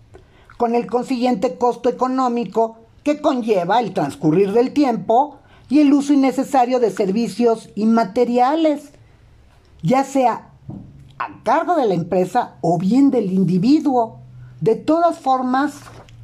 con 0.57 0.75
el 0.75 0.87
consiguiente 0.87 1.57
costo 1.57 1.89
económico 1.89 2.77
que 3.03 3.21
conlleva 3.21 3.79
el 3.79 3.93
transcurrir 3.93 4.51
del 4.51 4.73
tiempo 4.73 5.37
y 5.69 5.79
el 5.79 5.93
uso 5.93 6.13
innecesario 6.13 6.79
de 6.79 6.91
servicios 6.91 7.69
inmateriales, 7.75 8.91
ya 9.81 10.03
sea 10.03 10.48
a 11.19 11.43
cargo 11.43 11.75
de 11.75 11.85
la 11.85 11.93
empresa 11.93 12.55
o 12.61 12.77
bien 12.77 13.11
del 13.11 13.31
individuo. 13.31 14.19
De 14.61 14.75
todas 14.75 15.19
formas, 15.19 15.75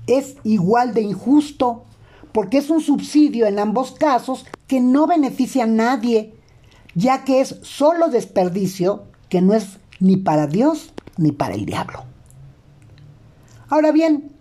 es 0.07 0.37
igual 0.43 0.93
de 0.93 1.01
injusto, 1.01 1.83
porque 2.31 2.57
es 2.57 2.69
un 2.69 2.81
subsidio 2.81 3.45
en 3.45 3.59
ambos 3.59 3.91
casos 3.91 4.45
que 4.67 4.79
no 4.79 5.05
beneficia 5.05 5.65
a 5.65 5.67
nadie, 5.67 6.33
ya 6.95 7.23
que 7.23 7.41
es 7.41 7.59
solo 7.61 8.07
desperdicio 8.07 9.03
que 9.29 9.41
no 9.41 9.53
es 9.53 9.79
ni 9.99 10.17
para 10.17 10.47
Dios 10.47 10.93
ni 11.17 11.31
para 11.31 11.55
el 11.55 11.65
diablo. 11.65 12.03
Ahora 13.69 13.91
bien, 13.91 14.31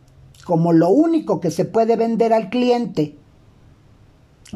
como 0.44 0.72
lo 0.72 0.88
único 0.90 1.40
que 1.40 1.50
se 1.50 1.64
puede 1.64 1.96
vender 1.96 2.32
al 2.32 2.50
cliente, 2.50 3.16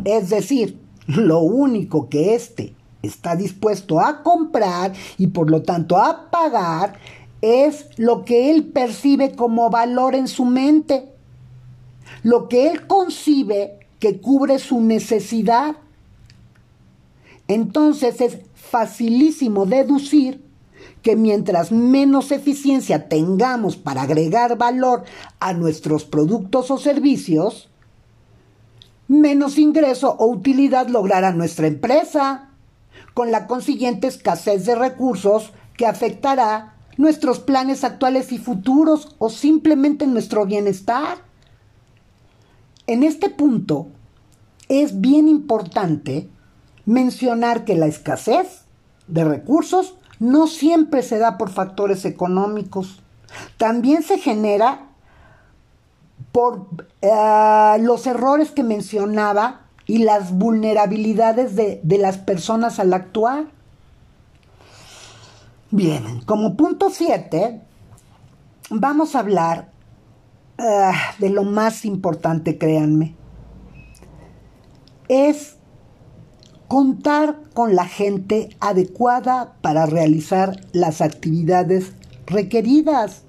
es 0.05 0.31
decir, 0.31 0.81
lo 1.07 1.41
único 1.41 2.09
que 2.09 2.35
éste 2.35 2.75
está 3.09 3.37
dispuesto 3.37 4.01
a 4.01 4.23
comprar 4.23 4.93
y 5.17 5.29
por 5.29 5.51
lo 5.51 5.63
tanto 5.63 5.97
a 5.97 6.31
pagar, 6.31 6.99
es 7.41 7.87
lo 7.97 8.25
que 8.25 8.51
él 8.51 8.65
percibe 8.65 9.33
como 9.33 9.71
valor 9.71 10.15
en 10.15 10.29
su 10.29 10.45
mente, 10.45 11.09
lo 12.23 12.49
que 12.49 12.71
él 12.71 12.87
concibe 12.87 13.87
que 13.99 14.21
cubre 14.21 14.59
su 14.59 14.81
necesidad. 14.81 15.77
Entonces 17.47 18.21
es 18.21 18.39
facilísimo 18.55 19.67
deducir 19.67 20.45
que 21.03 21.17
mientras 21.17 21.73
menos 21.73 22.33
eficiencia 22.33 23.09
tengamos 23.09 23.77
para 23.77 24.03
agregar 24.03 24.59
valor 24.59 25.05
a 25.41 25.53
nuestros 25.53 26.05
productos 26.05 26.71
o 26.71 26.79
servicios, 26.79 27.69
menos 29.07 29.59
ingreso 29.59 30.15
o 30.19 30.27
utilidad 30.27 30.89
logrará 30.89 31.33
nuestra 31.33 31.67
empresa, 31.67 32.48
con 33.19 33.33
la 33.33 33.49
consiguiente 33.49 34.07
escasez 34.07 34.65
de 34.65 34.77
recursos 34.77 35.53
que 35.77 35.89
afectará 35.89 36.77
nuestros 36.99 37.41
planes 37.41 37.83
actuales 37.83 38.31
y 38.31 38.39
futuros 38.39 39.17
o 39.19 39.29
simplemente 39.29 40.07
nuestro 40.07 40.47
bienestar. 40.47 41.19
En 42.87 43.03
este 43.03 43.29
punto 43.29 43.89
es 44.69 45.01
bien 45.01 45.27
importante 45.27 46.29
mencionar 46.87 47.65
que 47.65 47.75
la 47.75 47.87
escasez 47.87 48.67
de 49.09 49.25
recursos 49.25 49.97
no 50.21 50.47
siempre 50.47 51.03
se 51.03 51.19
da 51.19 51.39
por 51.39 51.51
factores 51.51 52.05
económicos. 52.05 53.03
También 53.57 54.05
se 54.05 54.19
genera 54.19 54.91
por 56.31 56.69
eh, 57.03 57.79
los 57.81 58.07
errores 58.07 58.53
que 58.53 58.63
mencionaba 58.63 59.63
y 59.89 59.99
las 59.99 60.33
vulnerabilidades 60.33 61.57
de, 61.57 61.81
las 61.99 62.19
personas 62.19 62.79
al 62.79 62.93
actuar. 62.93 63.47
Bien, 65.71 66.21
como 66.27 66.57
punto 66.57 66.91
7, 66.91 67.63
vamos 68.71 69.17
a 69.17 69.21
hablar 69.21 69.73
ah, 70.59 70.93
de 71.19 71.31
lo 71.31 71.43
más 71.43 71.87
importante, 71.87 72.59
créanme. 72.59 73.15
Es 75.09 75.57
contar 76.69 77.41
con 77.55 77.75
la 77.75 77.87
gente 77.87 78.51
adecuada 78.61 79.55
para 79.63 79.87
realizar 79.87 80.61
las 80.73 81.01
actividades 81.01 81.93
requeridas. 82.27 83.23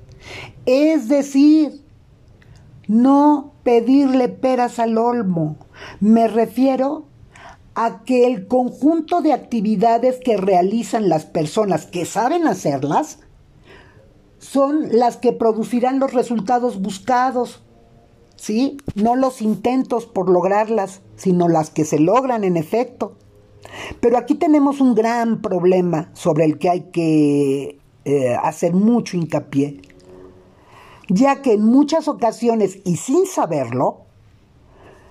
Es 0.65 1.07
decir, 1.07 1.85
no 2.89 3.53
pedirle 3.63 4.27
peras 4.27 4.77
al 4.77 4.97
olmo. 4.97 5.55
Me 5.99 6.27
refiero 6.27 7.05
a 7.75 8.03
que 8.03 8.27
el 8.27 8.47
conjunto 8.47 9.21
de 9.21 9.33
actividades 9.33 10.19
que 10.23 10.37
realizan 10.37 11.09
las 11.09 11.25
personas 11.25 11.85
que 11.85 12.05
saben 12.05 12.47
hacerlas 12.47 13.19
son 14.39 14.97
las 14.97 15.17
que 15.17 15.33
producirán 15.33 15.99
los 15.99 16.13
resultados 16.13 16.81
buscados. 16.81 17.63
¿Sí? 18.35 18.77
No 18.95 19.15
los 19.15 19.41
intentos 19.41 20.05
por 20.05 20.29
lograrlas, 20.29 21.01
sino 21.17 21.49
las 21.49 21.69
que 21.69 21.83
se 21.83 21.99
logran 21.99 22.45
en 22.45 22.55
efecto. 22.55 23.15
Pero 23.99 24.17
aquí 24.17 24.35
tenemos 24.35 24.79
un 24.81 24.95
gran 24.95 25.41
problema 25.41 26.09
sobre 26.13 26.45
el 26.45 26.57
que 26.57 26.69
hay 26.69 26.81
que 26.91 27.79
eh, 28.05 28.35
hacer 28.41 28.73
mucho 28.73 29.17
hincapié, 29.17 29.81
ya 31.09 31.41
que 31.41 31.53
en 31.53 31.63
muchas 31.63 32.07
ocasiones 32.07 32.79
y 32.85 32.95
sin 32.95 33.25
saberlo, 33.25 34.05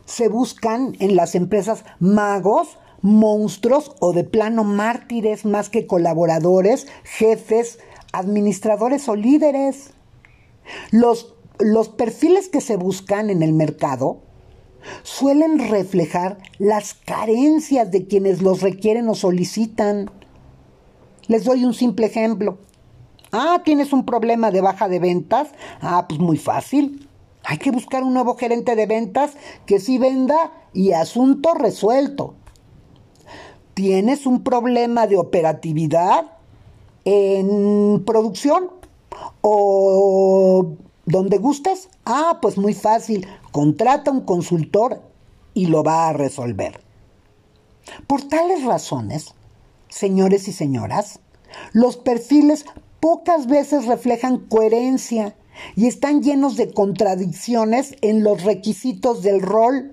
se 0.09 0.29
buscan 0.29 0.97
en 1.01 1.17
las 1.17 1.35
empresas 1.35 1.85
magos, 2.01 2.79
monstruos 3.03 3.95
o 4.01 4.15
de 4.15 4.25
plano 4.25 4.65
mártires 4.65 5.45
más 5.45 5.69
que 5.69 5.87
colaboradores, 5.87 6.87
jefes, 7.05 7.79
administradores 8.13 9.07
o 9.11 9.17
líderes. 9.17 9.91
Los, 10.93 11.35
los 11.59 11.91
perfiles 11.91 12.49
que 12.49 12.63
se 12.63 12.77
buscan 12.77 13.29
en 13.29 13.43
el 13.43 13.53
mercado 13.53 14.23
suelen 15.03 15.59
reflejar 15.69 16.39
las 16.59 16.95
carencias 16.95 17.91
de 17.91 18.07
quienes 18.07 18.41
los 18.41 18.63
requieren 18.63 19.11
o 19.11 19.15
solicitan. 19.15 20.11
Les 21.27 21.45
doy 21.45 21.67
un 21.67 21.75
simple 21.75 22.07
ejemplo. 22.07 22.57
Ah, 23.31 23.61
tienes 23.63 23.93
un 23.93 24.07
problema 24.07 24.51
de 24.51 24.63
baja 24.63 24.89
de 24.89 25.01
ventas. 25.01 25.49
Ah, 25.83 26.07
pues 26.09 26.19
muy 26.19 26.39
fácil. 26.39 27.08
Hay 27.51 27.57
que 27.57 27.71
buscar 27.71 28.03
un 28.03 28.13
nuevo 28.13 28.37
gerente 28.37 28.77
de 28.77 28.85
ventas 28.85 29.33
que 29.65 29.81
sí 29.81 29.97
venda 29.97 30.53
y 30.75 30.93
asunto 30.93 31.55
resuelto. 31.55 32.35
¿Tienes 33.73 34.27
un 34.27 34.45
problema 34.45 35.07
de 35.07 35.17
operatividad 35.17 36.27
en 37.07 38.05
producción 38.05 38.71
o 39.41 40.75
donde 41.07 41.39
gustes? 41.39 41.89
Ah, 42.05 42.37
pues 42.43 42.59
muy 42.59 42.75
fácil. 42.75 43.27
Contrata 43.51 44.11
un 44.11 44.27
consultor 44.27 45.01
y 45.55 45.69
lo 45.69 45.83
va 45.83 46.09
a 46.09 46.13
resolver. 46.13 46.83
Por 48.07 48.25
tales 48.25 48.63
razones, 48.65 49.35
señores 49.89 50.49
y 50.49 50.53
señoras, 50.53 51.21
los 51.73 51.97
perfiles 51.97 52.67
pocas 53.01 53.47
veces 53.47 53.87
reflejan 53.87 54.37
coherencia 54.37 55.35
y 55.77 55.87
están 55.87 56.23
llenos 56.23 56.57
de 56.57 56.73
contradicciones 56.73 57.97
en 58.01 58.23
los 58.23 58.45
requisitos 58.45 59.23
del 59.23 59.41
rol, 59.43 59.93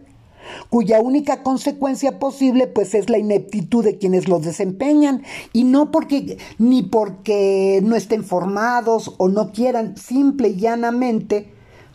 cuya 0.69 0.99
única 0.99 1.43
consecuencia 1.43 2.19
posible 2.19 2.67
pues 2.67 2.93
es 2.93 3.09
la 3.09 3.17
ineptitud 3.17 3.83
de 3.83 3.97
quienes 3.97 4.27
los 4.27 4.43
desempeñan 4.43 5.23
y 5.53 5.63
no 5.63 5.91
porque 5.91 6.37
ni 6.57 6.83
porque 6.83 7.79
no 7.83 7.95
estén 7.95 8.23
formados 8.23 9.15
o 9.17 9.27
no 9.27 9.51
quieran, 9.51 9.97
simple 9.97 10.49
y 10.49 10.55
llanamente 10.57 11.51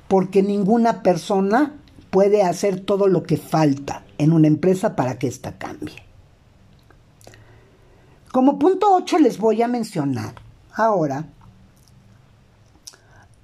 porque 0.09 0.43
ninguna 0.43 1.03
persona 1.03 1.77
puede 2.11 2.43
hacer 2.43 2.81
todo 2.81 3.07
lo 3.07 3.23
que 3.23 3.37
falta 3.37 4.05
en 4.19 4.33
una 4.33 4.49
empresa 4.49 4.97
para 4.97 5.19
que 5.19 5.29
ésta 5.29 5.57
cambie. 5.57 5.97
Como 8.33 8.59
punto 8.59 8.93
8 8.93 9.19
les 9.21 9.39
voy 9.39 9.63
a 9.63 9.69
mencionar 9.69 10.35
ahora 10.73 11.29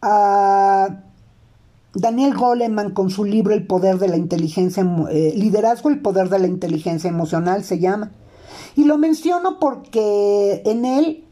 a 0.09 1.01
Daniel 1.95 2.35
Goleman 2.35 2.93
con 2.93 3.11
su 3.11 3.25
libro 3.25 3.55
El 3.55 3.67
poder 3.67 3.99
de 3.99 4.07
la 4.07 4.17
inteligencia, 4.17 4.87
eh, 5.11 5.35
liderazgo, 5.37 5.91
el 5.91 6.01
poder 6.01 6.29
de 6.29 6.39
la 6.39 6.47
inteligencia 6.47 7.11
emocional 7.11 7.65
se 7.65 7.81
llama. 7.81 8.13
Y 8.77 8.85
lo 8.85 8.99
menciono 8.99 9.59
porque 9.59 10.63
en 10.65 10.85
él 10.85 11.25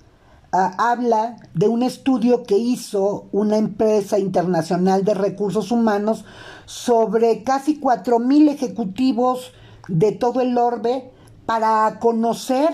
habla 0.51 1.37
de 1.55 1.69
un 1.69 1.83
estudio 1.83 2.45
que 2.45 2.57
hizo 2.57 3.27
una 3.33 3.57
empresa 3.57 4.19
internacional 4.19 5.05
de 5.05 5.15
recursos 5.15 5.73
humanos 5.73 6.25
sobre 6.65 7.43
casi 7.43 7.81
4.000 7.81 8.51
ejecutivos 8.51 9.53
de 9.89 10.13
todo 10.13 10.41
el 10.41 10.57
orbe 10.57 11.11
para 11.45 11.99
conocer 12.01 12.71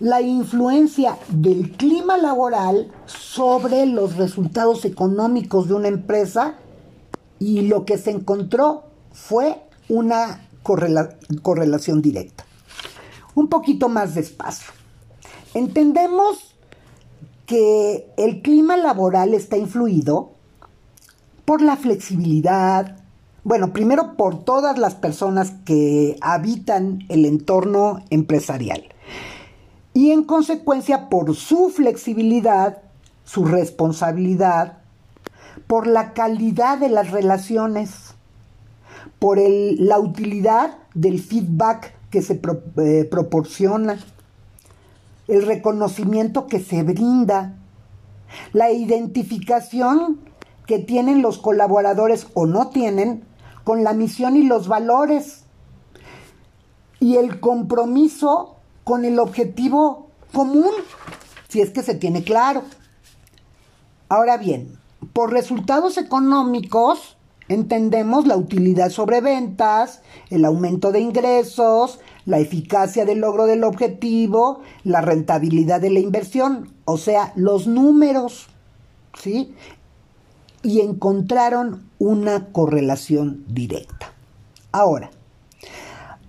la 0.00 0.20
influencia 0.20 1.18
del 1.28 1.72
clima 1.72 2.16
laboral 2.16 2.90
sobre 3.06 3.86
los 3.86 4.16
resultados 4.16 4.84
económicos 4.84 5.68
de 5.68 5.74
una 5.74 5.88
empresa 5.88 6.54
y 7.38 7.62
lo 7.62 7.84
que 7.84 7.98
se 7.98 8.10
encontró 8.10 8.84
fue 9.12 9.60
una 9.88 10.48
correlación 10.62 12.02
directa. 12.02 12.44
Un 13.34 13.48
poquito 13.48 13.88
más 13.88 14.14
despacio. 14.14 14.72
Entendemos 15.54 16.54
que 17.46 18.12
el 18.16 18.42
clima 18.42 18.76
laboral 18.76 19.34
está 19.34 19.56
influido 19.56 20.32
por 21.44 21.62
la 21.62 21.76
flexibilidad, 21.76 22.98
bueno, 23.42 23.72
primero 23.72 24.16
por 24.16 24.44
todas 24.44 24.78
las 24.78 24.94
personas 24.94 25.52
que 25.64 26.18
habitan 26.20 27.04
el 27.08 27.24
entorno 27.24 28.04
empresarial 28.10 28.84
y 29.94 30.12
en 30.12 30.24
consecuencia 30.24 31.08
por 31.08 31.34
su 31.34 31.70
flexibilidad, 31.70 32.82
su 33.24 33.44
responsabilidad, 33.44 34.78
por 35.66 35.86
la 35.86 36.12
calidad 36.14 36.78
de 36.78 36.88
las 36.88 37.10
relaciones, 37.10 38.14
por 39.18 39.38
la 39.38 39.98
utilidad 39.98 40.78
del 40.94 41.20
feedback 41.20 41.94
que 42.10 42.22
se 42.22 42.40
eh, 42.78 43.04
proporciona 43.10 43.98
el 45.26 45.44
reconocimiento 45.44 46.46
que 46.46 46.60
se 46.60 46.82
brinda, 46.82 47.54
la 48.52 48.70
identificación 48.70 50.20
que 50.66 50.78
tienen 50.78 51.22
los 51.22 51.38
colaboradores 51.38 52.26
o 52.34 52.46
no 52.46 52.68
tienen 52.68 53.24
con 53.64 53.84
la 53.84 53.92
misión 53.92 54.36
y 54.36 54.42
los 54.42 54.68
valores 54.68 55.44
y 57.00 57.16
el 57.16 57.40
compromiso 57.40 58.57
con 58.88 59.04
el 59.04 59.18
objetivo 59.18 60.08
común, 60.32 60.70
si 61.50 61.60
es 61.60 61.68
que 61.68 61.82
se 61.82 61.94
tiene 61.94 62.24
claro. 62.24 62.62
Ahora 64.08 64.38
bien, 64.38 64.78
por 65.12 65.30
resultados 65.30 65.98
económicos 65.98 67.18
entendemos 67.50 68.26
la 68.26 68.38
utilidad 68.38 68.88
sobre 68.88 69.20
ventas, 69.20 70.00
el 70.30 70.46
aumento 70.46 70.90
de 70.90 71.00
ingresos, 71.00 72.00
la 72.24 72.38
eficacia 72.38 73.04
del 73.04 73.18
logro 73.18 73.44
del 73.44 73.62
objetivo, 73.62 74.62
la 74.84 75.02
rentabilidad 75.02 75.82
de 75.82 75.90
la 75.90 76.00
inversión, 76.00 76.72
o 76.86 76.96
sea, 76.96 77.34
los 77.36 77.66
números, 77.66 78.46
¿sí? 79.20 79.54
Y 80.62 80.80
encontraron 80.80 81.90
una 81.98 82.52
correlación 82.52 83.44
directa. 83.48 84.14
Ahora, 84.72 85.10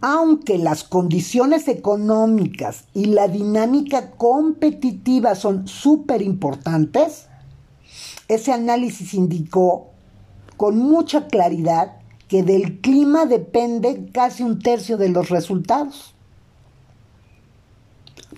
aunque 0.01 0.57
las 0.57 0.83
condiciones 0.83 1.67
económicas 1.67 2.85
y 2.93 3.05
la 3.05 3.27
dinámica 3.27 4.12
competitiva 4.12 5.35
son 5.35 5.67
súper 5.67 6.21
importantes, 6.21 7.27
ese 8.27 8.53
análisis 8.53 9.13
indicó 9.13 9.88
con 10.57 10.77
mucha 10.77 11.27
claridad 11.27 11.97
que 12.27 12.43
del 12.43 12.79
clima 12.79 13.25
depende 13.25 14.09
casi 14.13 14.43
un 14.43 14.59
tercio 14.59 14.97
de 14.97 15.09
los 15.09 15.29
resultados. 15.29 16.13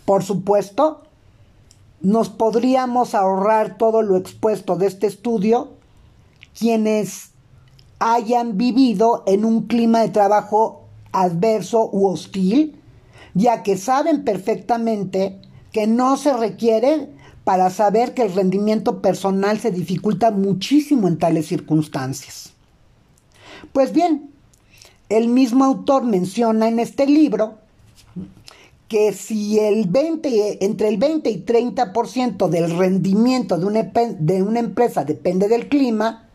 Por 0.06 0.24
supuesto, 0.24 1.04
nos 2.00 2.30
podríamos 2.30 3.14
ahorrar 3.14 3.78
todo 3.78 4.02
lo 4.02 4.18
expuesto 4.18 4.78
de 4.78 4.88
este 4.88 5.08
estudio 5.08 5.74
quienes 6.58 7.32
hayan 8.00 8.58
vivido 8.58 9.24
en 9.28 9.46
un 9.46 9.68
clima 9.68 10.00
de 10.00 10.10
trabajo 10.10 10.81
adverso 11.12 11.90
u 11.92 12.08
hostil, 12.08 12.76
ya 13.34 13.64
que 13.64 13.78
saben 13.78 14.24
perfectamente 14.24 15.40
que 15.72 15.88
no 15.88 16.18
se 16.18 16.34
requiere 16.34 17.10
para 17.44 17.70
saber 17.70 18.14
que 18.14 18.24
el 18.24 18.34
rendimiento 18.34 19.02
personal 19.02 19.60
se 19.60 19.72
dificulta 19.72 20.32
muchísimo 20.32 21.08
en 21.08 21.18
tales 21.18 21.48
circunstancias. 21.48 22.54
Pues 23.74 23.94
bien, 23.94 24.30
el 25.10 25.28
mismo 25.28 25.66
autor 25.66 26.04
menciona 26.04 26.68
en 26.68 26.80
este 26.80 27.08
libro 27.08 27.56
que 28.88 29.14
si 29.14 29.58
el 29.58 29.88
20, 29.88 30.66
entre 30.66 30.90
el 30.90 30.98
20 30.98 31.30
y 31.30 31.46
30% 31.46 32.50
del 32.50 32.78
rendimiento 32.78 33.58
de 33.58 33.66
una, 33.66 33.84
de 33.84 34.44
una 34.44 34.60
empresa 34.60 35.06
depende 35.06 35.48
del 35.48 35.70
clima, 35.70 36.28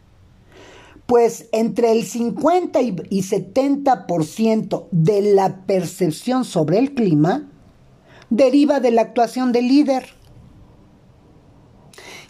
pues 1.06 1.48
entre 1.52 1.92
el 1.92 2.04
50 2.04 2.82
y 2.82 2.92
70% 2.92 4.88
de 4.90 5.22
la 5.34 5.64
percepción 5.66 6.44
sobre 6.44 6.78
el 6.78 6.94
clima 6.94 7.48
deriva 8.28 8.80
de 8.80 8.90
la 8.90 9.02
actuación 9.02 9.52
del 9.52 9.68
líder. 9.68 10.06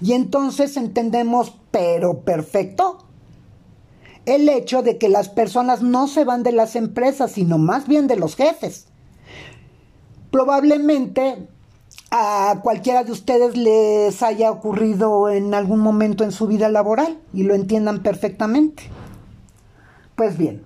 Y 0.03 0.13
entonces 0.13 0.77
entendemos, 0.77 1.55
pero 1.71 2.21
perfecto, 2.21 2.99
el 4.27 4.49
hecho 4.49 4.83
de 4.83 4.99
que 4.99 5.09
las 5.09 5.31
personas 5.31 5.81
no 5.83 6.07
se 6.07 6.25
van 6.25 6.43
de 6.43 6.53
las 6.53 6.77
empresas, 6.77 7.33
sino 7.33 7.57
más 7.57 7.89
bien 7.89 8.07
de 8.09 8.17
los 8.17 8.37
jefes. 8.37 8.89
Probablemente 10.31 11.49
a 12.11 12.61
cualquiera 12.63 13.05
de 13.05 13.13
ustedes 13.13 13.57
les 13.57 14.23
haya 14.23 14.51
ocurrido 14.51 15.29
en 15.29 15.55
algún 15.55 15.81
momento 15.81 16.25
en 16.25 16.33
su 16.33 16.47
vida 16.47 16.69
laboral 16.69 17.19
y 17.33 17.43
lo 17.43 17.55
entiendan 17.55 18.03
perfectamente. 18.03 18.85
Pues 20.15 20.39
bien, 20.39 20.63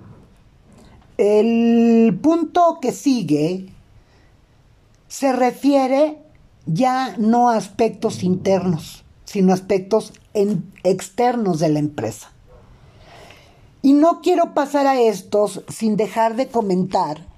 el 1.18 2.18
punto 2.22 2.79
que 2.81 2.92
sigue 2.92 3.72
se 5.09 5.33
refiere 5.33 6.18
ya 6.66 7.16
no 7.18 7.50
a 7.50 7.57
aspectos 7.57 8.22
internos, 8.22 9.05
sino 9.24 9.53
aspectos 9.53 10.12
externos 10.85 11.59
de 11.59 11.68
la 11.68 11.79
empresa. 11.79 12.31
Y 13.83 13.94
no 13.94 14.20
quiero 14.20 14.53
pasar 14.55 14.87
a 14.87 15.00
estos 15.00 15.62
sin 15.68 15.96
dejar 15.96 16.37
de 16.37 16.48
comentar 16.48 17.30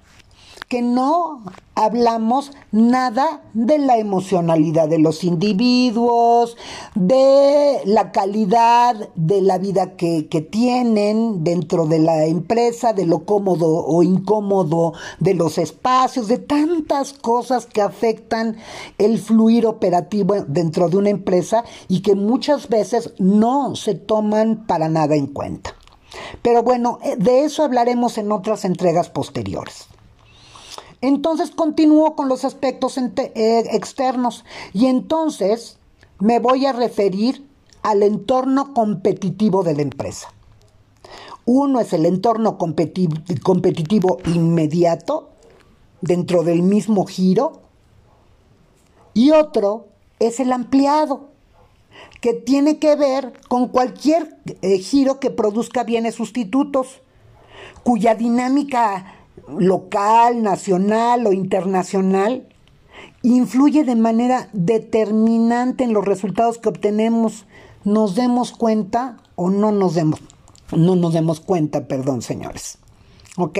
que 0.73 0.81
no 0.81 1.43
hablamos 1.75 2.51
nada 2.71 3.43
de 3.53 3.77
la 3.77 3.99
emocionalidad 3.99 4.89
de 4.89 4.97
los 4.97 5.23
individuos, 5.23 6.57
de 6.95 7.81
la 7.85 8.11
calidad 8.11 9.09
de 9.13 9.41
la 9.41 9.59
vida 9.59 9.95
que, 9.95 10.27
que, 10.29 10.41
tienen 10.41 11.43
dentro 11.43 11.85
de 11.85 11.99
la 11.99 12.25
empresa, 12.25 12.91
de 12.91 13.05
lo 13.05 13.23
cómodo 13.23 13.85
o 13.85 14.01
incómodo 14.01 14.93
de 15.19 15.35
los 15.35 15.59
espacios, 15.59 16.27
de 16.27 16.39
tantas 16.39 17.13
cosas 17.13 17.67
que 17.67 17.83
afectan 17.83 18.57
el 18.97 19.19
fluir 19.19 19.67
operativo 19.67 20.33
dentro 20.47 20.89
de 20.89 20.97
una 20.97 21.11
empresa 21.11 21.65
y 21.87 22.01
que 22.01 22.15
muchas 22.15 22.67
veces 22.67 23.13
no 23.19 23.75
se 23.75 23.93
toman 23.93 24.65
para 24.65 24.89
nada 24.89 25.15
en 25.15 25.27
cuenta. 25.27 25.75
Pero 26.41 26.63
bueno, 26.63 26.97
eh, 27.03 27.15
de 27.15 27.43
eso 27.43 27.63
hablaremos 27.63 28.17
en 28.17 28.31
otras 28.31 28.65
entregas 28.65 29.11
posteriores. 29.11 29.92
Entonces 31.03 31.51
continúo 31.51 32.15
con 32.15 32.29
los 32.29 32.45
aspectos 32.45 32.97
eh, 32.97 33.63
externos 33.73 34.45
y 34.71 34.85
entonces 34.85 35.77
me 36.19 36.39
voy 36.39 36.65
a 36.65 36.71
referir 36.71 37.45
al 37.81 38.03
entorno 38.03 38.73
competitivo 38.73 39.63
de 39.63 39.75
la 39.75 39.81
empresa. 39.81 40.29
Uno 41.43 41.81
es 41.81 41.91
el 41.91 42.05
entorno 42.05 42.57
competitivo 42.57 44.19
inmediato 44.33 45.31
dentro 45.99 46.41
del 46.43 46.61
mismo 46.61 47.05
giro 47.05 47.63
y 49.13 49.31
otro 49.31 49.87
es 50.19 50.39
el 50.39 50.53
ampliado 50.53 51.31
que 52.21 52.31
tiene 52.31 52.79
que 52.79 52.95
ver 52.95 53.33
con 53.49 53.67
cualquier 53.67 54.37
eh, 54.61 54.77
giro 54.77 55.19
que 55.19 55.31
produzca 55.31 55.83
bienes 55.83 56.15
sustitutos 56.15 57.01
cuya 57.83 58.15
dinámica 58.15 59.22
local, 59.47 60.41
nacional 60.41 61.27
o 61.27 61.33
internacional, 61.33 62.47
influye 63.21 63.83
de 63.83 63.95
manera 63.95 64.49
determinante 64.53 65.83
en 65.83 65.93
los 65.93 66.05
resultados 66.05 66.57
que 66.57 66.69
obtenemos, 66.69 67.45
nos 67.83 68.15
demos 68.15 68.51
cuenta 68.51 69.17
o 69.35 69.49
no 69.49 69.71
nos 69.71 69.95
demos, 69.95 70.21
no 70.71 70.95
nos 70.95 71.13
demos 71.13 71.39
cuenta, 71.39 71.87
perdón, 71.87 72.21
señores. 72.21 72.77
¿Ok? 73.37 73.59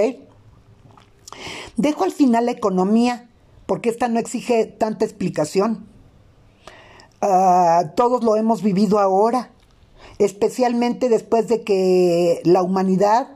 Dejo 1.77 2.03
al 2.03 2.11
final 2.11 2.45
la 2.45 2.51
economía, 2.51 3.29
porque 3.65 3.89
esta 3.89 4.07
no 4.07 4.19
exige 4.19 4.65
tanta 4.65 5.05
explicación. 5.05 5.87
Ah, 7.21 7.93
todos 7.95 8.23
lo 8.23 8.35
hemos 8.35 8.61
vivido 8.61 8.99
ahora, 8.99 9.51
especialmente 10.19 11.09
después 11.09 11.47
de 11.47 11.63
que 11.63 12.41
la 12.43 12.61
humanidad 12.61 13.29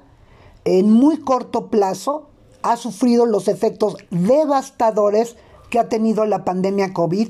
en 0.65 0.91
muy 0.91 1.21
corto 1.21 1.69
plazo 1.69 2.29
ha 2.71 2.77
sufrido 2.77 3.25
los 3.25 3.47
efectos 3.47 3.97
devastadores 4.09 5.35
que 5.69 5.79
ha 5.79 5.89
tenido 5.89 6.25
la 6.25 6.45
pandemia 6.45 6.93
COVID, 6.93 7.29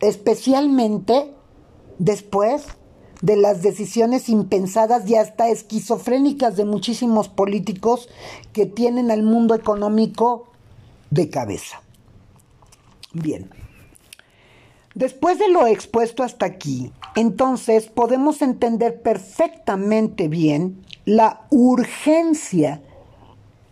especialmente 0.00 1.32
después 1.98 2.64
de 3.22 3.36
las 3.36 3.62
decisiones 3.62 4.28
impensadas 4.28 5.08
y 5.08 5.16
hasta 5.16 5.48
esquizofrénicas 5.48 6.56
de 6.56 6.64
muchísimos 6.64 7.28
políticos 7.28 8.08
que 8.52 8.66
tienen 8.66 9.10
al 9.10 9.22
mundo 9.22 9.54
económico 9.54 10.48
de 11.10 11.28
cabeza. 11.28 11.82
Bien. 13.12 13.50
Después 14.94 15.38
de 15.38 15.48
lo 15.48 15.66
expuesto 15.66 16.22
hasta 16.22 16.46
aquí, 16.46 16.92
entonces 17.14 17.86
podemos 17.86 18.42
entender 18.42 19.02
perfectamente 19.02 20.28
bien 20.28 20.84
la 21.04 21.46
urgencia 21.50 22.82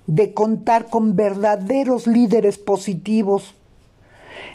de 0.08 0.32
contar 0.32 0.86
con 0.86 1.14
verdaderos 1.14 2.06
líderes 2.06 2.56
positivos. 2.56 3.54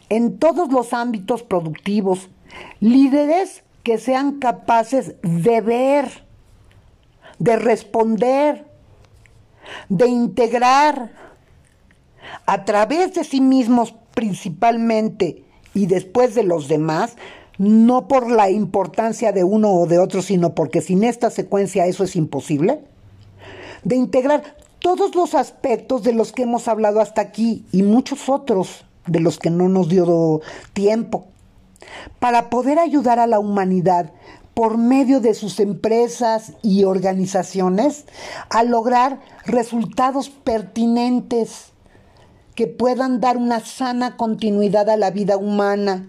En 0.09 0.39
todos 0.39 0.71
los 0.71 0.93
ámbitos 0.93 1.43
productivos, 1.43 2.29
líderes 2.79 3.63
que 3.83 3.99
sean 3.99 4.39
capaces 4.39 5.13
de 5.21 5.61
ver, 5.61 6.25
de 7.37 7.55
responder, 7.55 8.65
de 9.89 10.07
integrar 10.07 11.11
a 12.47 12.65
través 12.65 13.13
de 13.13 13.23
sí 13.23 13.39
mismos 13.39 13.93
principalmente 14.15 15.43
y 15.75 15.85
después 15.85 16.33
de 16.33 16.43
los 16.43 16.67
demás, 16.67 17.15
no 17.59 18.07
por 18.07 18.31
la 18.31 18.49
importancia 18.49 19.31
de 19.31 19.43
uno 19.43 19.71
o 19.71 19.85
de 19.85 19.99
otro, 19.99 20.23
sino 20.23 20.55
porque 20.55 20.81
sin 20.81 21.03
esta 21.03 21.29
secuencia 21.29 21.85
eso 21.85 22.03
es 22.03 22.15
imposible, 22.15 22.79
de 23.83 23.95
integrar 23.95 24.62
todos 24.83 25.15
los 25.15 25.33
aspectos 25.33 26.03
de 26.03 26.11
los 26.11 26.33
que 26.33 26.43
hemos 26.43 26.67
hablado 26.67 26.99
hasta 26.99 27.21
aquí 27.21 27.65
y 27.71 27.83
muchos 27.83 28.27
otros 28.27 28.83
de 29.07 29.21
los 29.21 29.39
que 29.39 29.49
no 29.49 29.69
nos 29.69 29.87
dio 29.87 30.41
tiempo, 30.73 31.27
para 32.19 32.49
poder 32.49 32.79
ayudar 32.79 33.17
a 33.17 33.25
la 33.25 33.39
humanidad 33.39 34.11
por 34.53 34.77
medio 34.77 35.21
de 35.21 35.35
sus 35.35 35.61
empresas 35.61 36.51
y 36.61 36.83
organizaciones 36.83 38.05
a 38.49 38.63
lograr 38.63 39.21
resultados 39.45 40.29
pertinentes 40.29 41.71
que 42.53 42.67
puedan 42.67 43.21
dar 43.21 43.37
una 43.37 43.61
sana 43.61 44.17
continuidad 44.17 44.89
a 44.89 44.97
la 44.97 45.11
vida 45.11 45.37
humana 45.37 46.07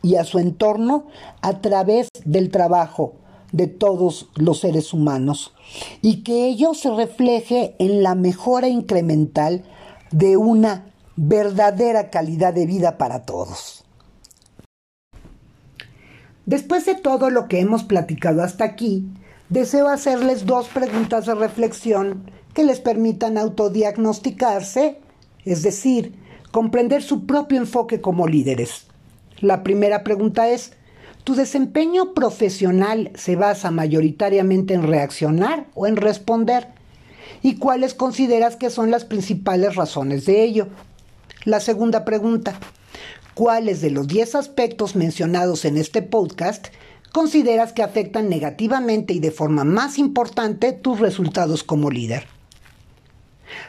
y 0.00 0.16
a 0.16 0.24
su 0.24 0.38
entorno 0.38 1.08
a 1.42 1.60
través 1.60 2.08
del 2.24 2.50
trabajo 2.50 3.12
de 3.54 3.68
todos 3.68 4.28
los 4.34 4.58
seres 4.58 4.92
humanos 4.92 5.54
y 6.02 6.24
que 6.24 6.48
ello 6.48 6.74
se 6.74 6.90
refleje 6.90 7.76
en 7.78 8.02
la 8.02 8.16
mejora 8.16 8.66
incremental 8.66 9.62
de 10.10 10.36
una 10.36 10.92
verdadera 11.14 12.10
calidad 12.10 12.52
de 12.52 12.66
vida 12.66 12.98
para 12.98 13.22
todos. 13.24 13.84
Después 16.46 16.84
de 16.84 16.96
todo 16.96 17.30
lo 17.30 17.46
que 17.46 17.60
hemos 17.60 17.84
platicado 17.84 18.42
hasta 18.42 18.64
aquí, 18.64 19.06
deseo 19.50 19.88
hacerles 19.88 20.46
dos 20.46 20.66
preguntas 20.66 21.26
de 21.26 21.36
reflexión 21.36 22.28
que 22.54 22.64
les 22.64 22.80
permitan 22.80 23.38
autodiagnosticarse, 23.38 24.98
es 25.44 25.62
decir, 25.62 26.16
comprender 26.50 27.04
su 27.04 27.24
propio 27.24 27.58
enfoque 27.58 28.00
como 28.00 28.26
líderes. 28.26 28.88
La 29.38 29.62
primera 29.62 30.02
pregunta 30.02 30.48
es, 30.48 30.72
¿tu 31.24 31.34
desempeño 31.34 32.14
profesional 32.14 33.10
se 33.14 33.36
basa 33.36 33.70
mayoritariamente 33.70 34.74
en 34.74 34.84
reaccionar 34.84 35.66
o 35.74 35.86
en 35.86 35.96
responder? 35.96 36.68
¿Y 37.42 37.56
cuáles 37.56 37.94
consideras 37.94 38.56
que 38.56 38.70
son 38.70 38.90
las 38.90 39.04
principales 39.04 39.74
razones 39.74 40.26
de 40.26 40.42
ello? 40.42 40.68
La 41.44 41.60
segunda 41.60 42.04
pregunta, 42.04 42.58
¿Cuáles 43.34 43.80
de 43.80 43.90
los 43.90 44.06
10 44.06 44.36
aspectos 44.36 44.94
mencionados 44.94 45.64
en 45.64 45.76
este 45.76 46.02
podcast 46.02 46.68
consideras 47.10 47.72
que 47.72 47.82
afectan 47.82 48.28
negativamente 48.28 49.12
y 49.12 49.18
de 49.18 49.32
forma 49.32 49.64
más 49.64 49.98
importante 49.98 50.72
tus 50.72 51.00
resultados 51.00 51.64
como 51.64 51.90
líder? 51.90 52.28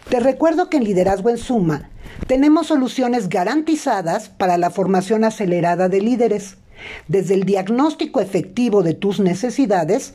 Te 0.07 0.19
recuerdo 0.19 0.69
que 0.69 0.77
en 0.77 0.83
Liderazgo 0.83 1.31
en 1.31 1.39
Suma 1.39 1.89
tenemos 2.27 2.67
soluciones 2.67 3.27
garantizadas 3.27 4.29
para 4.29 4.59
la 4.59 4.69
formación 4.69 5.23
acelerada 5.23 5.89
de 5.89 5.99
líderes, 5.99 6.57
desde 7.07 7.33
el 7.33 7.43
diagnóstico 7.43 8.19
efectivo 8.19 8.83
de 8.83 8.93
tus 8.93 9.19
necesidades 9.19 10.13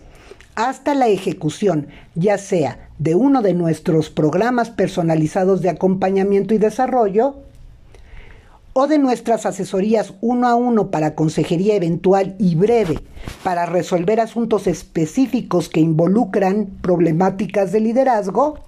hasta 0.54 0.94
la 0.94 1.08
ejecución, 1.08 1.88
ya 2.14 2.38
sea 2.38 2.88
de 2.98 3.14
uno 3.14 3.42
de 3.42 3.54
nuestros 3.54 4.10
programas 4.10 4.70
personalizados 4.70 5.62
de 5.62 5.70
acompañamiento 5.70 6.54
y 6.54 6.58
desarrollo, 6.58 7.36
o 8.72 8.86
de 8.86 8.98
nuestras 8.98 9.46
asesorías 9.46 10.14
uno 10.20 10.46
a 10.46 10.54
uno 10.54 10.90
para 10.90 11.14
consejería 11.14 11.74
eventual 11.74 12.36
y 12.38 12.54
breve 12.54 13.00
para 13.42 13.66
resolver 13.66 14.20
asuntos 14.20 14.66
específicos 14.66 15.68
que 15.68 15.80
involucran 15.80 16.66
problemáticas 16.80 17.72
de 17.72 17.80
liderazgo, 17.80 18.58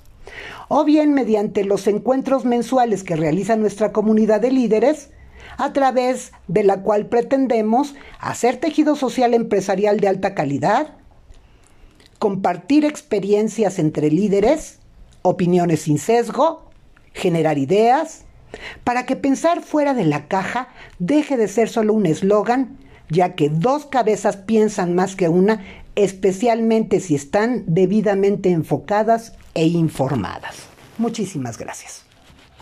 o 0.69 0.85
bien 0.85 1.15
mediante 1.15 1.65
los 1.65 1.87
encuentros 1.87 2.45
mensuales 2.45 3.05
que 3.05 3.17
realiza 3.17 3.57
nuestra 3.57 3.93
comunidad 3.93 4.41
de 4.41 4.51
líderes, 4.51 5.11
a 5.57 5.73
través 5.73 6.33
de 6.49 6.65
la 6.65 6.83
cual 6.83 7.07
pretendemos 7.07 7.95
hacer 8.21 8.57
tejido 8.57 8.97
social 8.97 9.35
empresarial 9.35 10.01
de 10.01 10.09
alta 10.09 10.35
calidad, 10.35 10.97
compartir 12.19 12.85
experiencias 12.85 13.79
entre 13.79 14.11
líderes, 14.11 14.79
opiniones 15.23 15.83
sin 15.83 15.99
sesgo, 15.99 16.71
generar 17.13 17.59
ideas, 17.59 18.25
para 18.85 19.07
que 19.07 19.17
pensar 19.17 19.63
fuera 19.63 19.95
de 19.95 20.05
la 20.05 20.29
caja 20.29 20.69
deje 20.99 21.37
de 21.37 21.49
ser 21.49 21.69
solo 21.69 21.95
un 21.95 22.07
eslogan, 22.07 22.79
ya 23.09 23.35
que 23.35 23.49
dos 23.49 23.87
cabezas 23.87 24.37
piensan 24.37 24.95
más 24.95 25.17
que 25.17 25.29
una, 25.29 25.63
especialmente 25.97 27.01
si 27.01 27.15
están 27.15 27.65
debidamente 27.67 28.51
enfocadas 28.51 29.35
e 29.55 29.67
informadas. 29.67 30.57
Muchísimas 30.99 31.59
gracias. 31.59 32.02